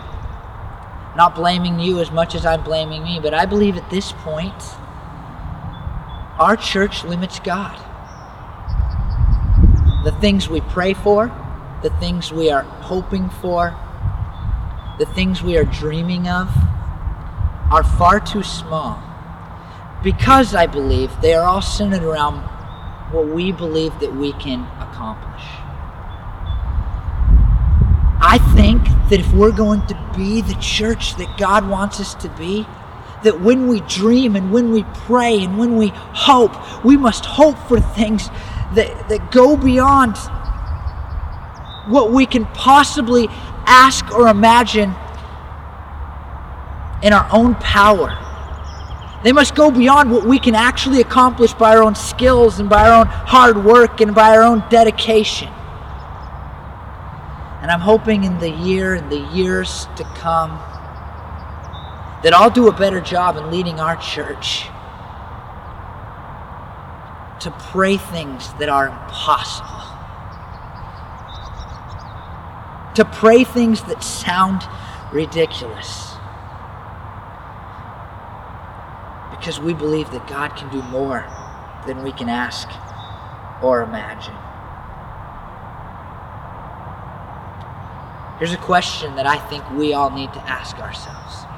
not 1.16 1.34
blaming 1.34 1.78
you 1.78 2.00
as 2.00 2.10
much 2.10 2.34
as 2.34 2.44
I'm 2.44 2.62
blaming 2.62 3.02
me, 3.04 3.20
but 3.22 3.32
I 3.32 3.46
believe 3.46 3.76
at 3.76 3.88
this 3.90 4.12
point, 4.12 4.54
our 6.40 6.56
church 6.56 7.04
limits 7.04 7.38
God. 7.38 7.76
The 10.04 10.12
things 10.20 10.48
we 10.48 10.62
pray 10.62 10.94
for, 10.94 11.30
the 11.82 11.90
things 12.00 12.32
we 12.32 12.50
are 12.50 12.62
hoping 12.62 13.28
for, 13.28 13.76
the 14.98 15.04
things 15.04 15.42
we 15.42 15.58
are 15.58 15.64
dreaming 15.64 16.28
of 16.28 16.48
are 17.70 17.84
far 17.84 18.20
too 18.20 18.42
small 18.42 19.02
because 20.02 20.54
I 20.54 20.66
believe 20.66 21.10
they 21.20 21.34
are 21.34 21.44
all 21.44 21.60
centered 21.60 22.02
around 22.02 22.38
what 23.12 23.28
we 23.28 23.52
believe 23.52 23.98
that 24.00 24.14
we 24.14 24.32
can 24.32 24.60
accomplish. 24.80 25.44
I 28.22 28.38
think 28.54 28.84
that 29.10 29.20
if 29.20 29.32
we're 29.34 29.52
going 29.52 29.86
to 29.88 30.12
be 30.16 30.40
the 30.40 30.54
church 30.54 31.16
that 31.16 31.36
God 31.36 31.68
wants 31.68 32.00
us 32.00 32.14
to 32.16 32.28
be, 32.30 32.66
that 33.22 33.40
when 33.40 33.68
we 33.68 33.80
dream 33.80 34.36
and 34.36 34.52
when 34.52 34.70
we 34.70 34.84
pray 34.94 35.42
and 35.42 35.58
when 35.58 35.76
we 35.76 35.88
hope, 35.94 36.84
we 36.84 36.96
must 36.96 37.24
hope 37.24 37.58
for 37.68 37.80
things 37.80 38.28
that, 38.74 39.08
that 39.08 39.30
go 39.30 39.56
beyond 39.56 40.16
what 41.86 42.12
we 42.12 42.26
can 42.26 42.46
possibly 42.46 43.28
ask 43.66 44.10
or 44.12 44.28
imagine 44.28 44.94
in 47.02 47.12
our 47.12 47.28
own 47.32 47.54
power. 47.56 48.16
They 49.22 49.32
must 49.32 49.54
go 49.54 49.70
beyond 49.70 50.10
what 50.10 50.24
we 50.24 50.38
can 50.38 50.54
actually 50.54 51.00
accomplish 51.00 51.52
by 51.52 51.76
our 51.76 51.82
own 51.82 51.94
skills 51.94 52.58
and 52.58 52.70
by 52.70 52.88
our 52.88 53.00
own 53.00 53.06
hard 53.06 53.64
work 53.64 54.00
and 54.00 54.14
by 54.14 54.34
our 54.36 54.42
own 54.42 54.64
dedication. 54.70 55.48
And 57.60 57.70
I'm 57.70 57.80
hoping 57.80 58.24
in 58.24 58.38
the 58.38 58.50
year 58.50 58.94
and 58.94 59.12
the 59.12 59.20
years 59.34 59.86
to 59.96 60.04
come 60.14 60.58
that 62.22 62.34
I'll 62.34 62.50
do 62.50 62.68
a 62.68 62.72
better 62.72 63.00
job 63.00 63.36
in 63.36 63.50
leading 63.50 63.80
our 63.80 63.96
church 63.96 64.66
to 67.40 67.50
pray 67.72 67.96
things 67.96 68.52
that 68.54 68.68
are 68.68 68.88
impossible 68.88 69.80
to 72.94 73.04
pray 73.04 73.44
things 73.44 73.82
that 73.84 74.02
sound 74.02 74.62
ridiculous. 75.12 76.14
Because 79.30 79.60
we 79.60 79.72
believe 79.72 80.10
that 80.10 80.26
God 80.28 80.56
can 80.56 80.68
do 80.70 80.82
more 80.82 81.24
than 81.86 82.02
we 82.02 82.12
can 82.12 82.28
ask 82.28 82.68
or 83.62 83.82
imagine. 83.82 84.34
Here's 88.38 88.52
a 88.52 88.58
question 88.58 89.16
that 89.16 89.26
I 89.26 89.38
think 89.48 89.68
we 89.70 89.92
all 89.92 90.10
need 90.10 90.32
to 90.32 90.40
ask 90.40 90.76
ourselves. 90.78 91.49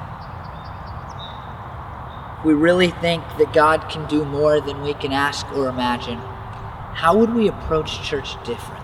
We 2.43 2.53
really 2.53 2.89
think 2.89 3.23
that 3.37 3.53
God 3.53 3.89
can 3.89 4.05
do 4.07 4.25
more 4.25 4.59
than 4.59 4.81
we 4.81 4.93
can 4.93 5.13
ask 5.13 5.49
or 5.53 5.69
imagine, 5.69 6.17
how 6.17 7.17
would 7.17 7.33
we 7.33 7.47
approach 7.47 8.03
church 8.03 8.33
differently? 8.43 8.83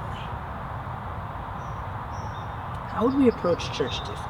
How 2.89 3.05
would 3.05 3.15
we 3.15 3.27
approach 3.27 3.65
church 3.75 3.99
differently? 3.99 4.25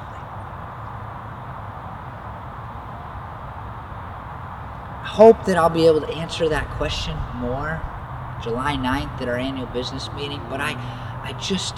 I 5.02 5.08
hope 5.08 5.46
that 5.46 5.58
I'll 5.58 5.70
be 5.70 5.86
able 5.86 6.02
to 6.02 6.10
answer 6.10 6.50
that 6.50 6.68
question 6.72 7.16
more 7.36 7.82
July 8.42 8.76
9th 8.76 9.22
at 9.22 9.30
our 9.30 9.38
annual 9.38 9.68
business 9.68 10.10
meeting, 10.14 10.42
but 10.50 10.60
I, 10.60 10.72
I 11.24 11.34
just 11.34 11.78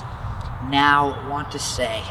now 0.70 1.30
want 1.30 1.52
to 1.52 1.60
say 1.60 2.04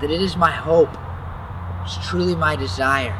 that 0.00 0.10
it 0.10 0.20
is 0.20 0.36
my 0.36 0.50
hope, 0.50 0.96
it's 1.84 1.96
truly 2.08 2.34
my 2.34 2.56
desire, 2.56 3.16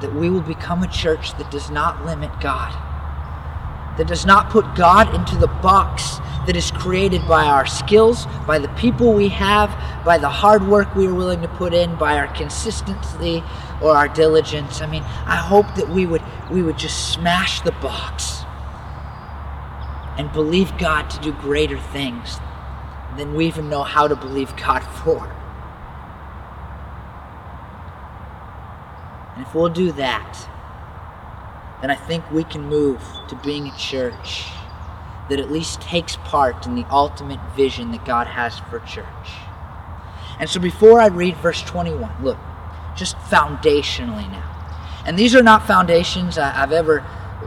that 0.00 0.14
we 0.14 0.30
will 0.30 0.42
become 0.42 0.82
a 0.82 0.88
church 0.88 1.36
that 1.38 1.50
does 1.50 1.70
not 1.70 2.04
limit 2.04 2.30
God 2.40 2.72
that 3.96 4.06
does 4.06 4.24
not 4.24 4.50
put 4.50 4.74
God 4.74 5.14
into 5.14 5.36
the 5.36 5.46
box 5.46 6.18
that 6.46 6.56
is 6.56 6.70
created 6.70 7.26
by 7.28 7.44
our 7.44 7.66
skills, 7.66 8.26
by 8.46 8.58
the 8.58 8.68
people 8.68 9.12
we 9.12 9.28
have, 9.28 9.70
by 10.04 10.18
the 10.18 10.28
hard 10.28 10.66
work 10.66 10.94
we 10.94 11.06
are 11.06 11.14
willing 11.14 11.40
to 11.42 11.48
put 11.48 11.74
in, 11.74 11.94
by 11.96 12.16
our 12.16 12.26
consistency 12.34 13.44
or 13.80 13.90
our 13.90 14.08
diligence. 14.08 14.80
I 14.80 14.86
mean, 14.86 15.02
I 15.02 15.36
hope 15.36 15.74
that 15.76 15.88
we 15.88 16.06
would 16.06 16.22
we 16.50 16.62
would 16.62 16.78
just 16.78 17.12
smash 17.12 17.60
the 17.60 17.72
box 17.72 18.44
and 20.18 20.32
believe 20.32 20.76
God 20.78 21.08
to 21.10 21.20
do 21.20 21.32
greater 21.32 21.78
things 21.78 22.38
than 23.16 23.34
we 23.34 23.46
even 23.46 23.68
know 23.68 23.82
how 23.82 24.08
to 24.08 24.16
believe 24.16 24.56
God 24.56 24.80
for. 24.80 25.26
And 29.34 29.46
if 29.46 29.54
we'll 29.54 29.68
do 29.68 29.92
that, 29.92 30.48
then 31.80 31.90
I 31.90 31.94
think 31.94 32.30
we 32.30 32.44
can 32.44 32.62
move 32.68 33.02
to 33.28 33.36
being 33.36 33.66
a 33.66 33.76
church 33.76 34.44
that 35.28 35.40
at 35.40 35.50
least 35.50 35.80
takes 35.80 36.16
part 36.16 36.66
in 36.66 36.74
the 36.74 36.84
ultimate 36.90 37.40
vision 37.56 37.90
that 37.92 38.04
God 38.04 38.26
has 38.26 38.58
for 38.58 38.80
church. 38.80 39.06
And 40.38 40.48
so 40.48 40.60
before 40.60 41.00
I 41.00 41.06
read 41.06 41.36
verse 41.36 41.62
21, 41.62 42.22
look, 42.22 42.38
just 42.96 43.16
foundationally 43.16 44.30
now. 44.30 44.48
And 45.06 45.18
these 45.18 45.34
are 45.34 45.42
not 45.42 45.66
foundations 45.66 46.38
I've 46.38 46.72
ever 46.72 47.04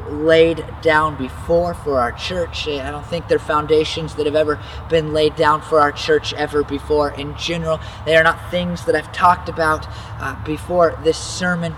laid 0.09 0.65
down 0.81 1.17
before 1.17 1.73
for 1.73 1.99
our 1.99 2.11
church. 2.11 2.67
I 2.67 2.91
don't 2.91 3.05
think 3.05 3.27
they're 3.27 3.39
foundations 3.39 4.15
that 4.15 4.25
have 4.25 4.35
ever 4.35 4.59
been 4.89 5.13
laid 5.13 5.35
down 5.35 5.61
for 5.61 5.79
our 5.79 5.91
church 5.91 6.33
ever 6.33 6.63
before 6.63 7.11
in 7.11 7.35
general. 7.37 7.79
They 8.05 8.15
are 8.15 8.23
not 8.23 8.51
things 8.51 8.85
that 8.85 8.95
I've 8.95 9.11
talked 9.11 9.49
about 9.49 9.87
uh, 10.19 10.35
before 10.43 10.99
this 11.03 11.17
sermon 11.17 11.75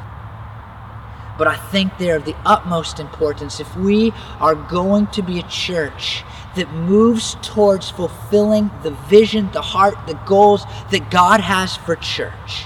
but 1.37 1.47
I 1.47 1.55
think 1.55 1.97
they're 1.97 2.17
of 2.17 2.25
the 2.25 2.35
utmost 2.45 2.99
importance 2.99 3.59
if 3.59 3.75
we 3.75 4.11
are 4.39 4.55
going 4.55 5.07
to 5.07 5.21
be 5.21 5.39
a 5.39 5.43
church 5.43 6.23
that 6.55 6.71
moves 6.73 7.35
towards 7.41 7.89
fulfilling 7.89 8.71
the 8.81 8.91
vision, 8.91 9.51
the 9.51 9.61
heart, 9.61 9.95
the 10.07 10.19
goals 10.25 10.65
that 10.89 11.11
God 11.11 11.39
has 11.41 11.75
for 11.77 11.95
church. 11.95 12.65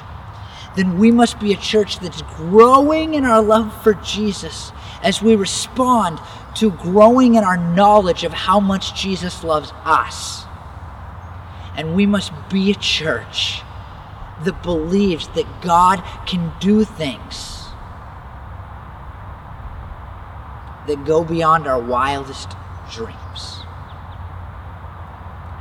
Then 0.76 0.98
we 0.98 1.12
must 1.12 1.40
be 1.40 1.52
a 1.52 1.58
church 1.58 2.00
that's 2.00 2.22
growing 2.22 3.14
in 3.14 3.26
our 3.26 3.42
love 3.42 3.84
for 3.84 3.94
Jesus 3.96 4.72
as 5.04 5.22
we 5.22 5.36
respond 5.36 6.20
to 6.56 6.72
growing 6.72 7.36
in 7.36 7.44
our 7.44 7.58
knowledge 7.58 8.24
of 8.24 8.34
how 8.34 8.60
much 8.60 9.00
Jesus 9.00 9.44
loves 9.44 9.72
us. 9.84 10.46
And 11.76 11.96
we 11.96 12.06
must 12.06 12.32
be 12.50 12.72
a 12.72 12.76
church 12.76 13.62
that 14.44 14.62
believes 14.64 15.28
that 15.30 15.62
God 15.62 16.04
can 16.26 16.52
do 16.60 16.84
things 16.84 17.52
that 20.88 21.06
go 21.06 21.24
beyond 21.24 21.68
our 21.68 21.80
wildest 21.80 22.52
dreams. 22.92 23.64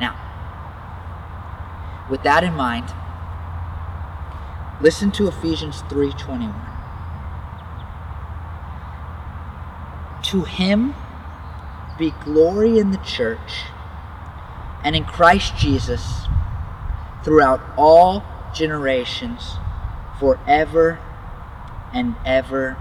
Now, 0.01 0.17
with 2.11 2.23
that 2.23 2.43
in 2.43 2.55
mind, 2.55 2.93
listen 4.81 5.11
to 5.13 5.29
Ephesians 5.29 5.83
3:21. 5.89 6.80
To 10.31 10.45
him 10.45 10.95
be 11.99 12.13
glory 12.25 12.79
in 12.79 12.93
the 12.93 12.99
church 12.99 13.65
and 14.85 14.95
in 14.95 15.05
Christ 15.05 15.57
Jesus 15.57 16.27
throughout 17.25 17.61
all 17.77 18.25
generations, 18.55 19.57
forever 20.21 21.01
and 21.93 22.15
ever. 22.25 22.77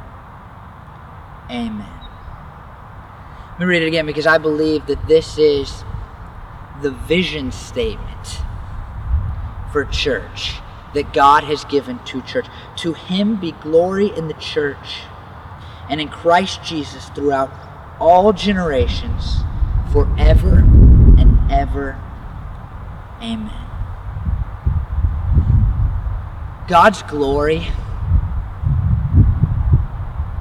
Amen. 1.49 1.99
Let 3.51 3.59
me 3.59 3.65
read 3.65 3.81
it 3.81 3.88
again 3.88 4.05
because 4.05 4.27
I 4.27 4.38
believe 4.38 4.85
that 4.85 5.07
this 5.07 5.39
is 5.39 5.83
the 6.83 6.91
vision 6.91 7.51
statement 7.51 8.27
for 9.71 9.85
church 9.85 10.59
that 10.93 11.13
God 11.13 11.43
has 11.45 11.65
given 11.65 11.97
to 12.05 12.21
church. 12.21 12.45
To 12.77 12.93
him 12.93 13.35
be 13.38 13.53
glory 13.53 14.15
in 14.15 14.27
the 14.27 14.33
church 14.35 15.01
and 15.89 15.99
in 15.99 16.08
Christ 16.08 16.63
Jesus 16.63 17.10
throughout 17.10 17.52
all 17.99 18.32
generations, 18.32 19.38
forever 19.91 20.60
and 20.60 21.52
ever. 21.52 21.99
Amen. 23.21 23.52
God's 26.67 27.02
glory 27.04 27.67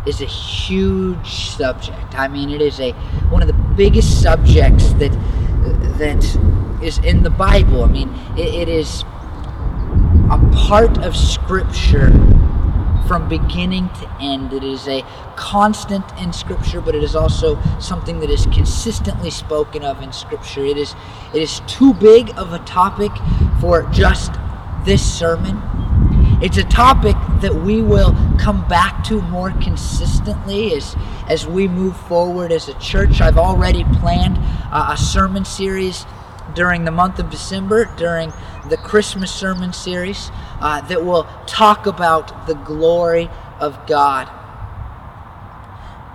is 0.06 0.20
a 0.20 0.26
huge 0.26 1.28
subject. 1.28 2.18
I 2.18 2.28
mean, 2.28 2.50
it 2.50 2.60
is 2.60 2.78
a 2.80 2.92
one 3.30 3.42
of 3.42 3.48
the 3.48 3.74
biggest 3.76 4.22
subjects 4.22 4.92
that 4.94 5.12
that 5.98 6.82
is 6.82 6.98
in 6.98 7.22
the 7.22 7.30
Bible. 7.30 7.82
I 7.82 7.88
mean, 7.88 8.10
it, 8.36 8.54
it 8.54 8.68
is 8.68 9.02
a 10.30 10.50
part 10.54 10.98
of 10.98 11.16
Scripture 11.16 12.10
from 13.08 13.28
beginning 13.28 13.88
to 14.00 14.08
end. 14.20 14.52
It 14.52 14.62
is 14.62 14.86
a 14.86 15.02
constant 15.34 16.04
in 16.20 16.32
Scripture, 16.32 16.80
but 16.82 16.94
it 16.94 17.02
is 17.02 17.16
also 17.16 17.58
something 17.80 18.20
that 18.20 18.30
is 18.30 18.44
consistently 18.46 19.30
spoken 19.30 19.82
of 19.82 20.02
in 20.02 20.12
Scripture. 20.12 20.64
It 20.64 20.76
is 20.76 20.94
it 21.34 21.42
is 21.42 21.60
too 21.66 21.94
big 21.94 22.30
of 22.36 22.52
a 22.52 22.58
topic 22.60 23.10
for 23.60 23.82
just 23.90 24.32
this 24.84 25.02
sermon. 25.02 25.60
It's 26.40 26.56
a 26.56 26.64
topic 26.64 27.16
that 27.40 27.52
we 27.52 27.82
will 27.82 28.14
come 28.38 28.66
back 28.68 29.02
to 29.04 29.20
more 29.22 29.50
consistently 29.50 30.72
as, 30.74 30.94
as 31.28 31.48
we 31.48 31.66
move 31.66 31.96
forward 31.96 32.52
as 32.52 32.68
a 32.68 32.74
church. 32.74 33.20
I've 33.20 33.38
already 33.38 33.82
planned 33.84 34.38
uh, 34.70 34.90
a 34.92 34.96
sermon 34.96 35.44
series 35.44 36.06
during 36.54 36.84
the 36.84 36.90
month 36.90 37.18
of 37.18 37.30
December, 37.30 37.84
during 37.96 38.32
the 38.68 38.76
Christmas 38.76 39.32
sermon 39.32 39.72
series, 39.72 40.30
uh, 40.60 40.80
that 40.88 41.04
will 41.04 41.24
talk 41.46 41.86
about 41.86 42.46
the 42.46 42.54
glory 42.54 43.30
of 43.60 43.86
God. 43.86 44.30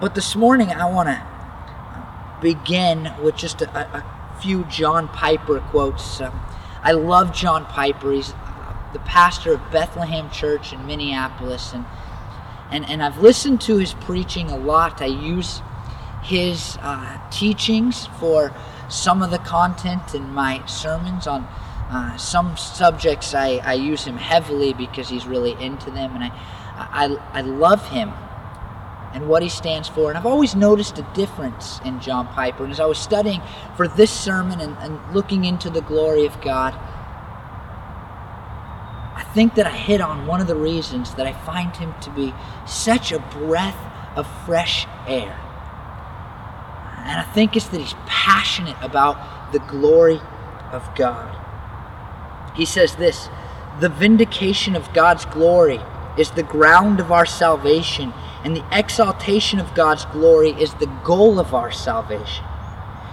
But 0.01 0.15
this 0.15 0.35
morning, 0.35 0.69
I 0.69 0.89
want 0.89 1.09
to 1.09 1.25
begin 2.41 3.13
with 3.21 3.35
just 3.35 3.61
a, 3.61 3.97
a, 3.97 4.03
few 4.41 4.65
John 4.65 5.07
Piper 5.07 5.61
quotes. 5.69 6.19
Um, 6.19 6.37
I 6.81 6.91
love 6.91 7.33
John 7.33 7.65
Piper. 7.65 8.11
He's 8.11 8.33
the 8.91 8.99
pastor 8.99 9.53
of 9.53 9.71
Bethlehem 9.71 10.29
Church 10.29 10.73
in 10.73 10.85
Minneapolis, 10.85 11.71
and 11.71 11.85
and 12.69 12.85
and 12.89 13.01
I've 13.01 13.19
listened 13.19 13.61
to 13.61 13.77
his 13.77 13.93
preaching 13.93 14.49
a 14.49 14.57
lot. 14.57 15.01
I 15.01 15.05
use 15.05 15.61
his 16.23 16.77
uh, 16.81 17.19
teachings 17.29 18.07
for 18.19 18.53
some 18.93 19.21
of 19.21 19.31
the 19.31 19.39
content 19.39 20.13
in 20.13 20.33
my 20.33 20.65
sermons 20.65 21.27
on 21.27 21.43
uh, 21.89 22.15
some 22.17 22.55
subjects. 22.57 23.33
I, 23.33 23.57
I 23.63 23.73
use 23.73 24.03
him 24.05 24.17
heavily 24.17 24.73
because 24.73 25.09
he's 25.09 25.25
really 25.25 25.51
into 25.63 25.91
them, 25.91 26.15
and 26.15 26.23
I 26.23 26.31
I, 26.75 27.17
I 27.33 27.41
love 27.41 27.87
him 27.89 28.11
and 29.13 29.27
what 29.27 29.43
he 29.43 29.49
stands 29.49 29.87
for. 29.87 30.09
And 30.09 30.17
I've 30.17 30.25
always 30.25 30.55
noticed 30.55 30.97
a 30.97 31.03
difference 31.13 31.79
in 31.85 31.99
John 31.99 32.27
Piper. 32.27 32.63
And 32.63 32.71
as 32.73 32.79
I 32.79 32.85
was 32.85 32.97
studying 32.97 33.41
for 33.77 33.87
this 33.87 34.11
sermon 34.11 34.59
and, 34.59 34.75
and 34.79 34.99
looking 35.13 35.45
into 35.45 35.69
the 35.69 35.81
glory 35.81 36.25
of 36.25 36.39
God, 36.41 36.73
I 39.15 39.23
think 39.33 39.55
that 39.55 39.67
I 39.67 39.71
hit 39.71 40.01
on 40.01 40.25
one 40.25 40.41
of 40.41 40.47
the 40.47 40.55
reasons 40.55 41.13
that 41.15 41.27
I 41.27 41.33
find 41.33 41.75
him 41.75 41.93
to 42.01 42.09
be 42.09 42.33
such 42.65 43.11
a 43.11 43.19
breath 43.19 43.77
of 44.15 44.27
fresh 44.45 44.87
air. 45.07 45.39
And 47.03 47.19
I 47.19 47.23
think 47.23 47.55
it's 47.55 47.67
that 47.67 47.81
he's 47.81 47.95
passionate 48.05 48.77
about 48.81 49.51
the 49.51 49.59
glory 49.59 50.21
of 50.71 50.89
God. 50.95 51.37
He 52.55 52.65
says 52.65 52.95
this 52.95 53.29
The 53.79 53.89
vindication 53.89 54.75
of 54.75 54.93
God's 54.93 55.25
glory 55.25 55.81
is 56.17 56.31
the 56.31 56.43
ground 56.43 56.99
of 56.99 57.11
our 57.11 57.25
salvation, 57.25 58.13
and 58.43 58.55
the 58.55 58.65
exaltation 58.71 59.59
of 59.59 59.73
God's 59.73 60.05
glory 60.05 60.51
is 60.51 60.73
the 60.75 60.91
goal 61.03 61.39
of 61.39 61.53
our 61.53 61.71
salvation. 61.71 62.45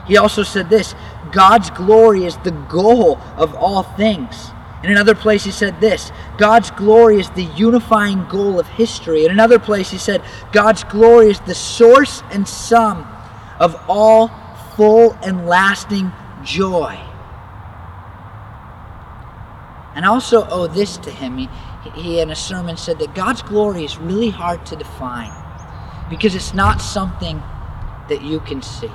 He 0.07 0.17
also 0.17 0.45
said 0.45 0.71
this 0.71 0.95
God's 1.33 1.71
glory 1.71 2.25
is 2.25 2.37
the 2.39 2.53
goal 2.53 3.19
of 3.37 3.55
all 3.55 3.83
things. 3.83 4.51
In 4.83 4.91
another 4.91 5.15
place, 5.15 5.45
he 5.45 5.51
said 5.51 5.81
this 5.81 6.13
God's 6.39 6.71
glory 6.71 7.19
is 7.19 7.29
the 7.31 7.45
unifying 7.45 8.27
goal 8.29 8.61
of 8.61 8.69
history. 8.69 9.25
In 9.25 9.33
another 9.33 9.59
place, 9.59 9.91
he 9.91 9.99
said, 9.99 10.23
God's 10.53 10.85
glory 10.85 11.31
is 11.31 11.41
the 11.41 11.55
source 11.55 12.23
and 12.31 12.47
sum 12.47 13.07
of 13.61 13.81
all 13.89 14.29
full 14.75 15.13
and 15.23 15.47
lasting 15.47 16.11
joy. 16.43 16.99
And 19.95 20.05
I 20.05 20.09
also 20.09 20.49
owe 20.49 20.67
this 20.67 20.97
to 20.99 21.11
him. 21.11 21.37
He, 21.37 21.49
he, 21.95 22.21
in 22.21 22.31
a 22.31 22.37
sermon, 22.37 22.77
said 22.77 22.99
that 23.01 23.15
God's 23.15 23.43
glory 23.43 23.85
is 23.85 23.99
really 23.99 24.31
hard 24.31 24.65
to 24.67 24.77
define 24.77 25.33
because 26.09 26.35
it's 26.35 26.55
not 26.55 26.81
something 26.81 27.43
that 28.09 28.23
you 28.23 28.41
can 28.41 28.63
see. 28.63 28.91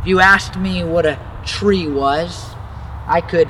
If 0.00 0.06
you 0.06 0.20
asked 0.20 0.56
me 0.56 0.82
what 0.82 1.06
a 1.06 1.18
tree 1.44 1.86
was, 1.86 2.54
I 3.06 3.20
could 3.20 3.48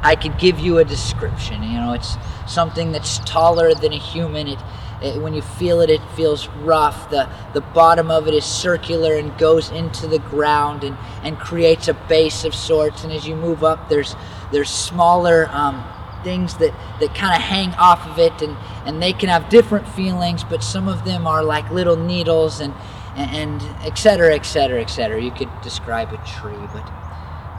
I 0.00 0.14
could 0.14 0.38
give 0.38 0.60
you 0.60 0.78
a 0.78 0.84
description. 0.84 1.62
You 1.62 1.78
know, 1.80 1.92
it's 1.92 2.16
something 2.46 2.92
that's 2.92 3.18
taller 3.20 3.74
than 3.74 3.92
a 3.92 3.98
human. 3.98 4.46
It, 4.48 4.58
it, 5.02 5.20
when 5.20 5.34
you 5.34 5.42
feel 5.42 5.80
it, 5.80 5.90
it 5.90 6.02
feels 6.16 6.48
rough. 6.48 7.10
The, 7.10 7.28
the 7.54 7.60
bottom 7.60 8.10
of 8.10 8.28
it 8.28 8.34
is 8.34 8.44
circular 8.44 9.16
and 9.16 9.36
goes 9.38 9.70
into 9.70 10.06
the 10.06 10.18
ground 10.18 10.84
and, 10.84 10.96
and 11.22 11.38
creates 11.38 11.88
a 11.88 11.94
base 11.94 12.44
of 12.44 12.54
sorts. 12.54 13.04
And 13.04 13.12
as 13.12 13.26
you 13.26 13.36
move 13.36 13.62
up, 13.62 13.88
there's, 13.88 14.16
there's 14.52 14.70
smaller 14.70 15.48
um, 15.52 15.84
things 16.24 16.56
that, 16.56 16.74
that 17.00 17.14
kind 17.14 17.34
of 17.34 17.40
hang 17.40 17.70
off 17.74 18.04
of 18.06 18.18
it, 18.18 18.42
and, 18.42 18.56
and 18.86 19.00
they 19.00 19.12
can 19.12 19.28
have 19.28 19.48
different 19.48 19.88
feelings, 19.88 20.42
but 20.42 20.64
some 20.64 20.88
of 20.88 21.04
them 21.04 21.26
are 21.26 21.44
like 21.44 21.70
little 21.70 21.96
needles 21.96 22.60
and, 22.60 22.74
and, 23.14 23.62
and 23.62 23.62
et 23.86 23.96
cetera, 23.96 24.34
et 24.34 24.44
cetera, 24.44 24.80
et 24.80 24.90
cetera. 24.90 25.22
You 25.22 25.30
could 25.30 25.48
describe 25.62 26.12
a 26.12 26.16
tree, 26.26 26.66
but, 26.72 26.90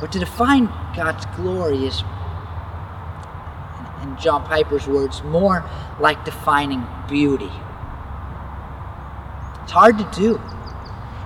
but 0.01 0.11
to 0.11 0.19
define 0.19 0.65
God's 0.93 1.25
glory 1.37 1.85
is 1.85 2.03
in 4.03 4.17
John 4.17 4.45
Piper's 4.45 4.87
words, 4.87 5.23
more 5.23 5.63
like 5.99 6.25
defining 6.25 6.85
beauty. 7.07 7.51
It's 9.63 9.71
hard 9.71 9.97
to 9.97 10.09
do. 10.19 10.41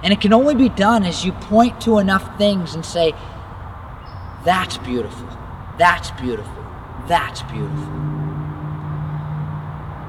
And 0.03 0.11
it 0.11 0.19
can 0.19 0.33
only 0.33 0.55
be 0.55 0.67
done 0.69 1.03
as 1.05 1.23
you 1.23 1.31
point 1.31 1.79
to 1.81 1.97
enough 1.97 2.37
things 2.37 2.75
and 2.75 2.85
say, 2.85 3.13
that's 4.43 4.77
beautiful, 4.79 5.27
that's 5.77 6.11
beautiful, 6.11 6.65
that's 7.07 7.41
beautiful. 7.43 7.93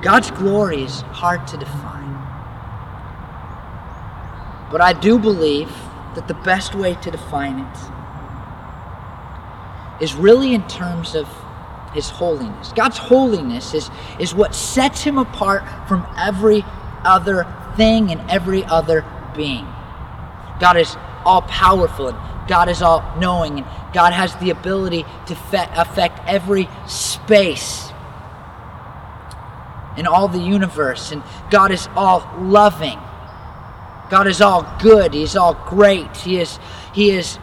God's 0.03 0.33
glory 0.33 0.83
is 0.83 1.03
hard 1.03 1.47
to 1.47 1.57
define. 1.57 2.13
But 4.71 4.81
I 4.81 4.93
do 4.93 5.19
believe 5.19 5.71
that 6.17 6.27
the 6.27 6.35
best 6.35 6.75
way 6.75 6.95
to 6.97 7.11
define 7.11 7.61
it 7.61 7.79
is 10.03 10.15
really 10.15 10.53
in 10.55 10.67
terms 10.67 11.15
of 11.15 11.29
his 11.95 12.11
holiness. 12.11 12.73
God's 12.75 12.99
holiness 12.99 13.73
is, 13.73 13.91
is 14.19 14.35
what 14.35 14.55
sets 14.55 15.03
him 15.03 15.17
apart 15.17 15.63
from 15.89 16.07
every 16.19 16.65
other 17.05 17.47
thing 17.77 18.11
and 18.11 18.31
every 18.31 18.65
other 18.65 19.05
being. 19.35 19.67
God 20.61 20.77
is 20.77 20.97
all 21.25 21.43
powerful 21.43 22.09
and 22.09 22.19
God 22.49 22.69
is 22.69 22.83
all 22.83 23.03
knowing 23.19 23.59
and 23.59 23.67
God 23.93 24.13
has 24.13 24.35
the 24.37 24.51
ability 24.51 25.05
to 25.27 25.35
fe- 25.35 25.69
affect 25.75 26.21
every 26.27 26.69
space 26.87 27.91
in 29.97 30.07
all 30.07 30.29
the 30.29 30.41
universe 30.41 31.13
and 31.13 31.23
God 31.51 31.71
is 31.71 31.89
all 31.95 32.29
loving. 32.39 32.99
God 34.11 34.27
is 34.27 34.41
all 34.41 34.63
good. 34.81 35.15
He's 35.15 35.37
all 35.37 35.55
great. 35.55 36.15
He 36.19 36.39
is 36.39 36.59
he 36.93 37.11
is 37.11 37.39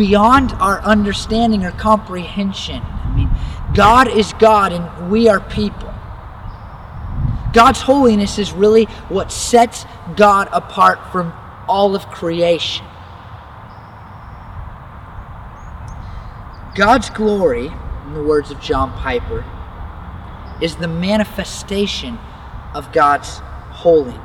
beyond 0.00 0.50
our 0.52 0.80
understanding 0.80 1.62
or 1.62 1.72
comprehension. 1.72 2.80
I 2.82 3.14
mean, 3.14 3.30
God 3.74 4.08
is 4.08 4.32
God 4.38 4.72
and 4.72 5.10
we 5.10 5.28
are 5.28 5.40
people. 5.40 5.92
God's 7.52 7.82
holiness 7.82 8.38
is 8.38 8.50
really 8.50 8.84
what 9.10 9.30
sets 9.30 9.84
God 10.16 10.48
apart 10.52 11.12
from 11.12 11.34
all 11.68 11.94
of 11.94 12.06
creation. 12.06 12.86
God's 16.74 17.10
glory, 17.10 17.66
in 17.66 18.14
the 18.14 18.22
words 18.22 18.50
of 18.50 18.58
John 18.58 18.94
Piper, 18.94 19.44
is 20.62 20.76
the 20.76 20.88
manifestation 20.88 22.18
of 22.72 22.90
God's 22.90 23.40
holiness. 23.68 24.16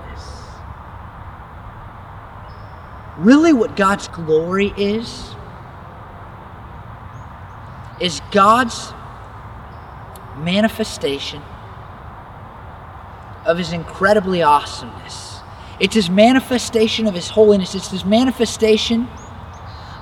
Really, 3.18 3.52
what 3.52 3.76
God's 3.76 4.08
glory 4.08 4.74
is, 4.78 5.35
is 8.00 8.22
God's 8.32 8.94
manifestation 10.38 11.42
of 13.46 13.58
His 13.58 13.72
incredibly 13.72 14.42
awesomeness. 14.44 15.40
It's 15.80 15.96
His 15.96 16.10
manifestation 16.10 17.08
of 17.08 17.14
His 17.14 17.30
holiness. 17.30 17.76
It's 17.76 17.92
His 17.92 18.06
manifestation 18.06 19.08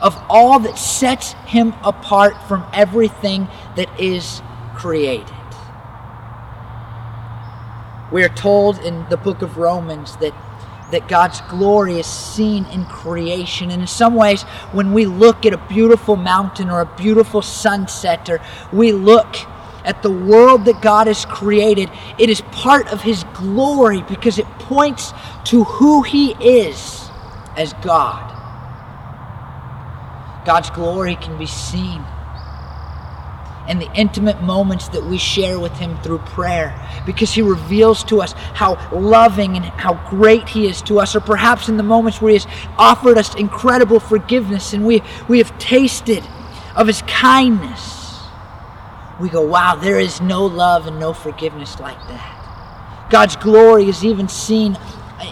of 0.01 0.21
all 0.29 0.59
that 0.59 0.77
sets 0.77 1.33
Him 1.45 1.73
apart 1.83 2.35
from 2.47 2.65
everything 2.73 3.47
that 3.75 3.89
is 3.99 4.41
created. 4.75 5.27
We 8.11 8.23
are 8.23 8.29
told 8.29 8.79
in 8.79 9.07
the 9.09 9.17
book 9.17 9.41
of 9.41 9.57
Romans 9.57 10.17
that 10.17 10.33
that 10.93 11.07
God's 11.07 11.41
glory 11.41 11.99
is 11.99 12.07
seen 12.07 12.65
in 12.67 12.85
creation. 12.85 13.69
And 13.69 13.81
in 13.81 13.87
some 13.87 14.15
ways, 14.15 14.43
when 14.71 14.93
we 14.93 15.05
look 15.05 15.45
at 15.45 15.53
a 15.53 15.57
beautiful 15.57 16.15
mountain 16.15 16.69
or 16.69 16.81
a 16.81 16.95
beautiful 16.95 17.41
sunset, 17.41 18.29
or 18.29 18.41
we 18.71 18.91
look 18.91 19.35
at 19.83 20.01
the 20.01 20.11
world 20.11 20.65
that 20.65 20.81
God 20.81 21.07
has 21.07 21.25
created, 21.25 21.91
it 22.17 22.29
is 22.29 22.41
part 22.51 22.87
of 22.87 23.01
His 23.01 23.23
glory 23.33 24.01
because 24.03 24.39
it 24.39 24.45
points 24.59 25.13
to 25.45 25.65
who 25.65 26.03
He 26.03 26.31
is 26.33 27.09
as 27.57 27.73
God. 27.83 28.29
God's 30.45 30.69
glory 30.69 31.15
can 31.15 31.37
be 31.37 31.45
seen 31.45 32.03
and 33.67 33.81
the 33.81 33.91
intimate 33.93 34.41
moments 34.41 34.89
that 34.89 35.03
we 35.03 35.17
share 35.17 35.59
with 35.59 35.73
Him 35.77 35.97
through 36.01 36.19
prayer 36.19 36.73
because 37.05 37.33
He 37.33 37.41
reveals 37.41 38.03
to 38.05 38.21
us 38.21 38.33
how 38.53 38.75
loving 38.91 39.55
and 39.55 39.65
how 39.65 39.93
great 40.09 40.49
He 40.49 40.67
is 40.67 40.81
to 40.83 40.99
us, 40.99 41.15
or 41.15 41.21
perhaps 41.21 41.69
in 41.69 41.77
the 41.77 41.83
moments 41.83 42.21
where 42.21 42.31
He 42.31 42.39
has 42.39 42.47
offered 42.77 43.17
us 43.17 43.35
incredible 43.35 43.99
forgiveness 43.99 44.73
and 44.73 44.85
we, 44.85 45.01
we 45.27 45.37
have 45.37 45.57
tasted 45.59 46.23
of 46.75 46.87
His 46.87 47.01
kindness. 47.03 48.19
We 49.19 49.29
go, 49.29 49.41
wow, 49.41 49.75
there 49.75 49.99
is 49.99 50.19
no 50.21 50.45
love 50.45 50.87
and 50.87 50.99
no 50.99 51.13
forgiveness 51.13 51.79
like 51.79 51.99
that. 52.07 53.07
God's 53.09 53.35
glory 53.35 53.87
is 53.87 54.03
even 54.03 54.27
seen 54.27 54.77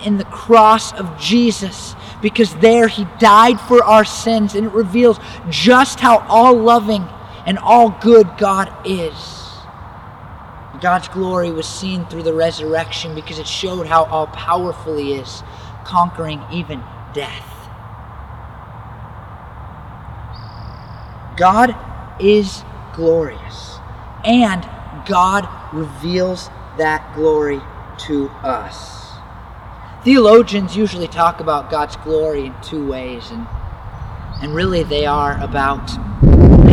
in 0.05 0.17
the 0.17 0.25
cross 0.25 0.93
of 0.93 1.19
Jesus 1.19 1.95
because 2.21 2.55
there 2.55 2.87
He 2.87 3.05
died 3.19 3.59
for 3.59 3.83
our 3.83 4.05
sins 4.05 4.55
and 4.55 4.67
it 4.67 4.71
reveals 4.71 5.19
just 5.49 5.99
how 5.99 6.19
all 6.29 6.53
loving 6.53 7.07
and 7.45 7.57
all 7.59 7.89
good 8.01 8.27
God 8.37 8.71
is. 8.85 9.41
God's 10.79 11.07
glory 11.09 11.51
was 11.51 11.67
seen 11.67 12.05
through 12.05 12.23
the 12.23 12.33
resurrection 12.33 13.13
because 13.13 13.37
it 13.37 13.47
showed 13.47 13.85
how 13.87 14.05
all 14.05 14.27
powerful 14.27 14.97
He 14.97 15.13
is, 15.13 15.43
conquering 15.83 16.41
even 16.51 16.83
death. 17.13 17.47
God 21.37 21.75
is 22.19 22.63
glorious, 22.93 23.77
and 24.25 24.67
God 25.07 25.47
reveals 25.73 26.49
that 26.77 27.13
glory 27.15 27.61
to 27.99 28.29
us. 28.43 29.11
Theologians 30.03 30.75
usually 30.75 31.07
talk 31.07 31.39
about 31.39 31.69
God's 31.69 31.95
glory 31.97 32.47
in 32.47 32.55
two 32.63 32.87
ways, 32.87 33.29
and, 33.29 33.47
and 34.41 34.55
really 34.55 34.83
they 34.83 35.05
are 35.05 35.39
about 35.41 35.91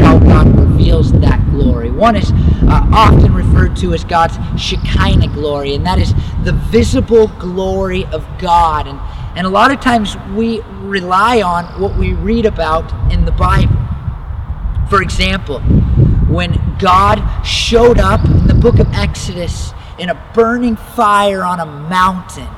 how 0.01 0.19
God 0.19 0.58
reveals 0.89 1.13
that 1.21 1.39
glory. 1.51 1.91
One 1.91 2.17
is 2.17 2.33
uh, 2.33 2.89
often 2.95 3.35
referred 3.35 3.77
to 3.77 3.93
as 3.93 4.05
God's 4.05 4.39
Shekinah 4.59 5.29
glory, 5.29 5.75
and 5.75 5.85
that 5.85 5.99
is 5.99 6.15
the 6.45 6.53
visible 6.71 7.29
glory 7.39 8.07
of 8.07 8.27
God. 8.39 8.87
And, 8.87 8.99
and 9.37 9.47
a 9.47 9.51
lot 9.51 9.71
of 9.71 9.81
times 9.81 10.17
we 10.35 10.63
rely 10.81 11.43
on 11.43 11.65
what 11.79 11.95
we 11.99 12.15
read 12.15 12.47
about 12.47 12.91
in 13.13 13.27
the 13.27 13.33
Bible. 13.33 13.77
For 14.89 15.03
example, 15.03 15.61
when 16.31 16.59
God 16.79 17.45
showed 17.45 17.99
up 17.99 18.25
in 18.25 18.47
the 18.47 18.55
book 18.55 18.79
of 18.79 18.91
Exodus 18.95 19.75
in 19.99 20.09
a 20.09 20.33
burning 20.35 20.77
fire 20.77 21.45
on 21.45 21.61
a 21.61 21.67
mountain, 21.67 22.49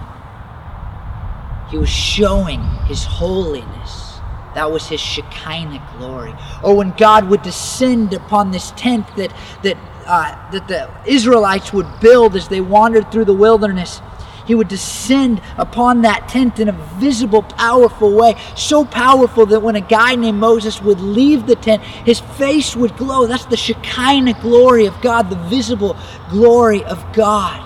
he 1.69 1.79
was 1.79 1.89
showing 1.89 2.63
his 2.87 3.05
holiness 3.05 4.10
that 4.55 4.71
was 4.71 4.89
his 4.89 5.01
Shekinah 5.01 5.97
glory. 5.97 6.35
Or 6.63 6.77
when 6.77 6.93
God 6.93 7.29
would 7.29 7.43
descend 7.43 8.13
upon 8.13 8.51
this 8.51 8.73
tent 8.73 9.07
that, 9.17 9.33
that, 9.63 9.77
uh, 10.07 10.51
that 10.51 10.69
the 10.69 10.91
Israelites 11.07 11.73
would 11.73 11.87
build 12.01 12.37
as 12.37 12.49
they 12.49 12.61
wandered 12.61 13.13
through 13.13 13.27
the 13.27 13.35
wilderness, 13.35 14.01
he 14.47 14.55
would 14.57 14.69
descend 14.69 15.41
upon 15.57 16.03
that 16.03 16.29
tent 16.29 16.59
in 16.59 16.69
a 16.69 16.73
visible, 16.73 17.43
powerful 17.43 18.13
way. 18.17 18.35
So 18.57 18.85
powerful 18.85 19.47
that 19.47 19.61
when 19.61 19.77
a 19.77 19.81
guy 19.81 20.17
named 20.17 20.41
Moses 20.41 20.83
would 20.83 21.01
leave 21.01 21.47
the 21.47 21.55
tent, 21.55 21.83
his 21.83 22.19
face 22.19 22.75
would 22.75 22.97
glow. 22.97 23.27
That's 23.27 23.45
the 23.45 23.57
Shekinah 23.57 24.41
glory 24.41 24.87
of 24.87 25.01
God, 25.01 25.31
the 25.31 25.37
visible 25.37 25.97
glory 26.31 26.83
of 26.83 27.13
God. 27.13 27.65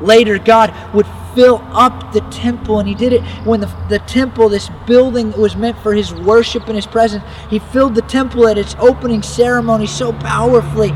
Later, 0.00 0.38
God 0.38 0.74
would 0.92 1.06
fill 1.36 1.60
up 1.70 2.12
the 2.12 2.22
temple. 2.32 2.80
And 2.80 2.88
he 2.88 2.94
did 2.94 3.12
it 3.12 3.22
when 3.44 3.60
the, 3.60 3.72
the 3.88 4.00
temple, 4.00 4.48
this 4.48 4.70
building 4.86 5.30
that 5.30 5.38
was 5.38 5.54
meant 5.54 5.78
for 5.78 5.94
his 5.94 6.12
worship 6.12 6.66
and 6.66 6.74
his 6.74 6.86
presence, 6.86 7.22
he 7.48 7.60
filled 7.60 7.94
the 7.94 8.02
temple 8.02 8.48
at 8.48 8.58
its 8.58 8.74
opening 8.80 9.22
ceremony 9.22 9.86
so 9.86 10.12
powerfully 10.14 10.88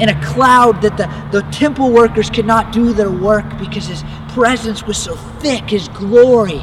in 0.00 0.08
a 0.08 0.24
cloud 0.24 0.80
that 0.82 0.96
the, 0.96 1.06
the 1.38 1.46
temple 1.50 1.90
workers 1.90 2.30
could 2.30 2.46
not 2.46 2.72
do 2.72 2.92
their 2.92 3.10
work 3.10 3.58
because 3.58 3.86
his 3.86 4.02
presence 4.28 4.84
was 4.84 4.96
so 4.96 5.14
thick, 5.40 5.70
his 5.70 5.88
glory 5.88 6.62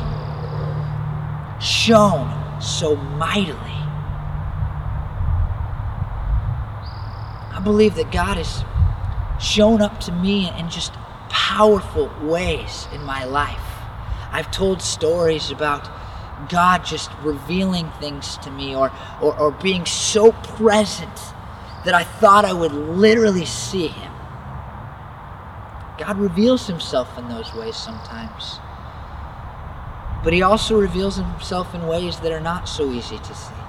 shone 1.61 2.61
so 2.61 2.95
mightily. 2.95 3.57
I 7.53 7.59
believe 7.63 7.95
that 7.95 8.11
God 8.11 8.37
has 8.37 8.63
shown 9.41 9.81
up 9.81 9.99
to 10.01 10.11
me 10.11 10.49
in 10.57 10.69
just 10.69 10.93
powerful 11.31 12.11
ways 12.21 12.87
in 12.93 13.03
my 13.03 13.23
life. 13.23 13.57
I've 14.31 14.51
told 14.51 14.81
stories 14.81 15.49
about 15.49 15.89
God 16.49 16.85
just 16.85 17.11
revealing 17.21 17.89
things 17.99 18.37
to 18.37 18.51
me 18.51 18.75
or, 18.75 18.91
or, 19.21 19.37
or 19.37 19.51
being 19.51 19.85
so 19.85 20.31
present 20.31 21.19
that 21.85 21.93
I 21.93 22.03
thought 22.03 22.45
I 22.45 22.53
would 22.53 22.73
literally 22.73 23.45
see 23.45 23.87
Him. 23.87 24.11
God 25.97 26.17
reveals 26.17 26.67
Himself 26.67 27.17
in 27.17 27.27
those 27.27 27.53
ways 27.53 27.75
sometimes. 27.75 28.59
But 30.23 30.33
He 30.33 30.41
also 30.41 30.79
reveals 30.79 31.17
Himself 31.17 31.73
in 31.73 31.87
ways 31.87 32.19
that 32.19 32.31
are 32.31 32.41
not 32.41 32.67
so 32.67 32.91
easy 32.91 33.17
to 33.17 33.35
see. 33.35 33.60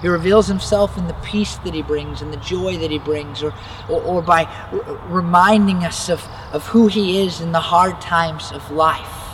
He 0.00 0.08
reveals 0.08 0.46
himself 0.46 0.96
in 0.96 1.08
the 1.08 1.14
peace 1.14 1.56
that 1.58 1.74
he 1.74 1.82
brings 1.82 2.22
and 2.22 2.32
the 2.32 2.36
joy 2.38 2.78
that 2.78 2.90
he 2.90 2.98
brings, 2.98 3.42
or, 3.42 3.52
or, 3.88 4.00
or 4.02 4.22
by 4.22 4.44
r- 4.44 5.00
reminding 5.08 5.84
us 5.84 6.08
of, 6.08 6.24
of 6.52 6.66
who 6.68 6.86
he 6.86 7.20
is 7.20 7.40
in 7.40 7.50
the 7.50 7.60
hard 7.60 8.00
times 8.00 8.52
of 8.52 8.70
life. 8.70 9.28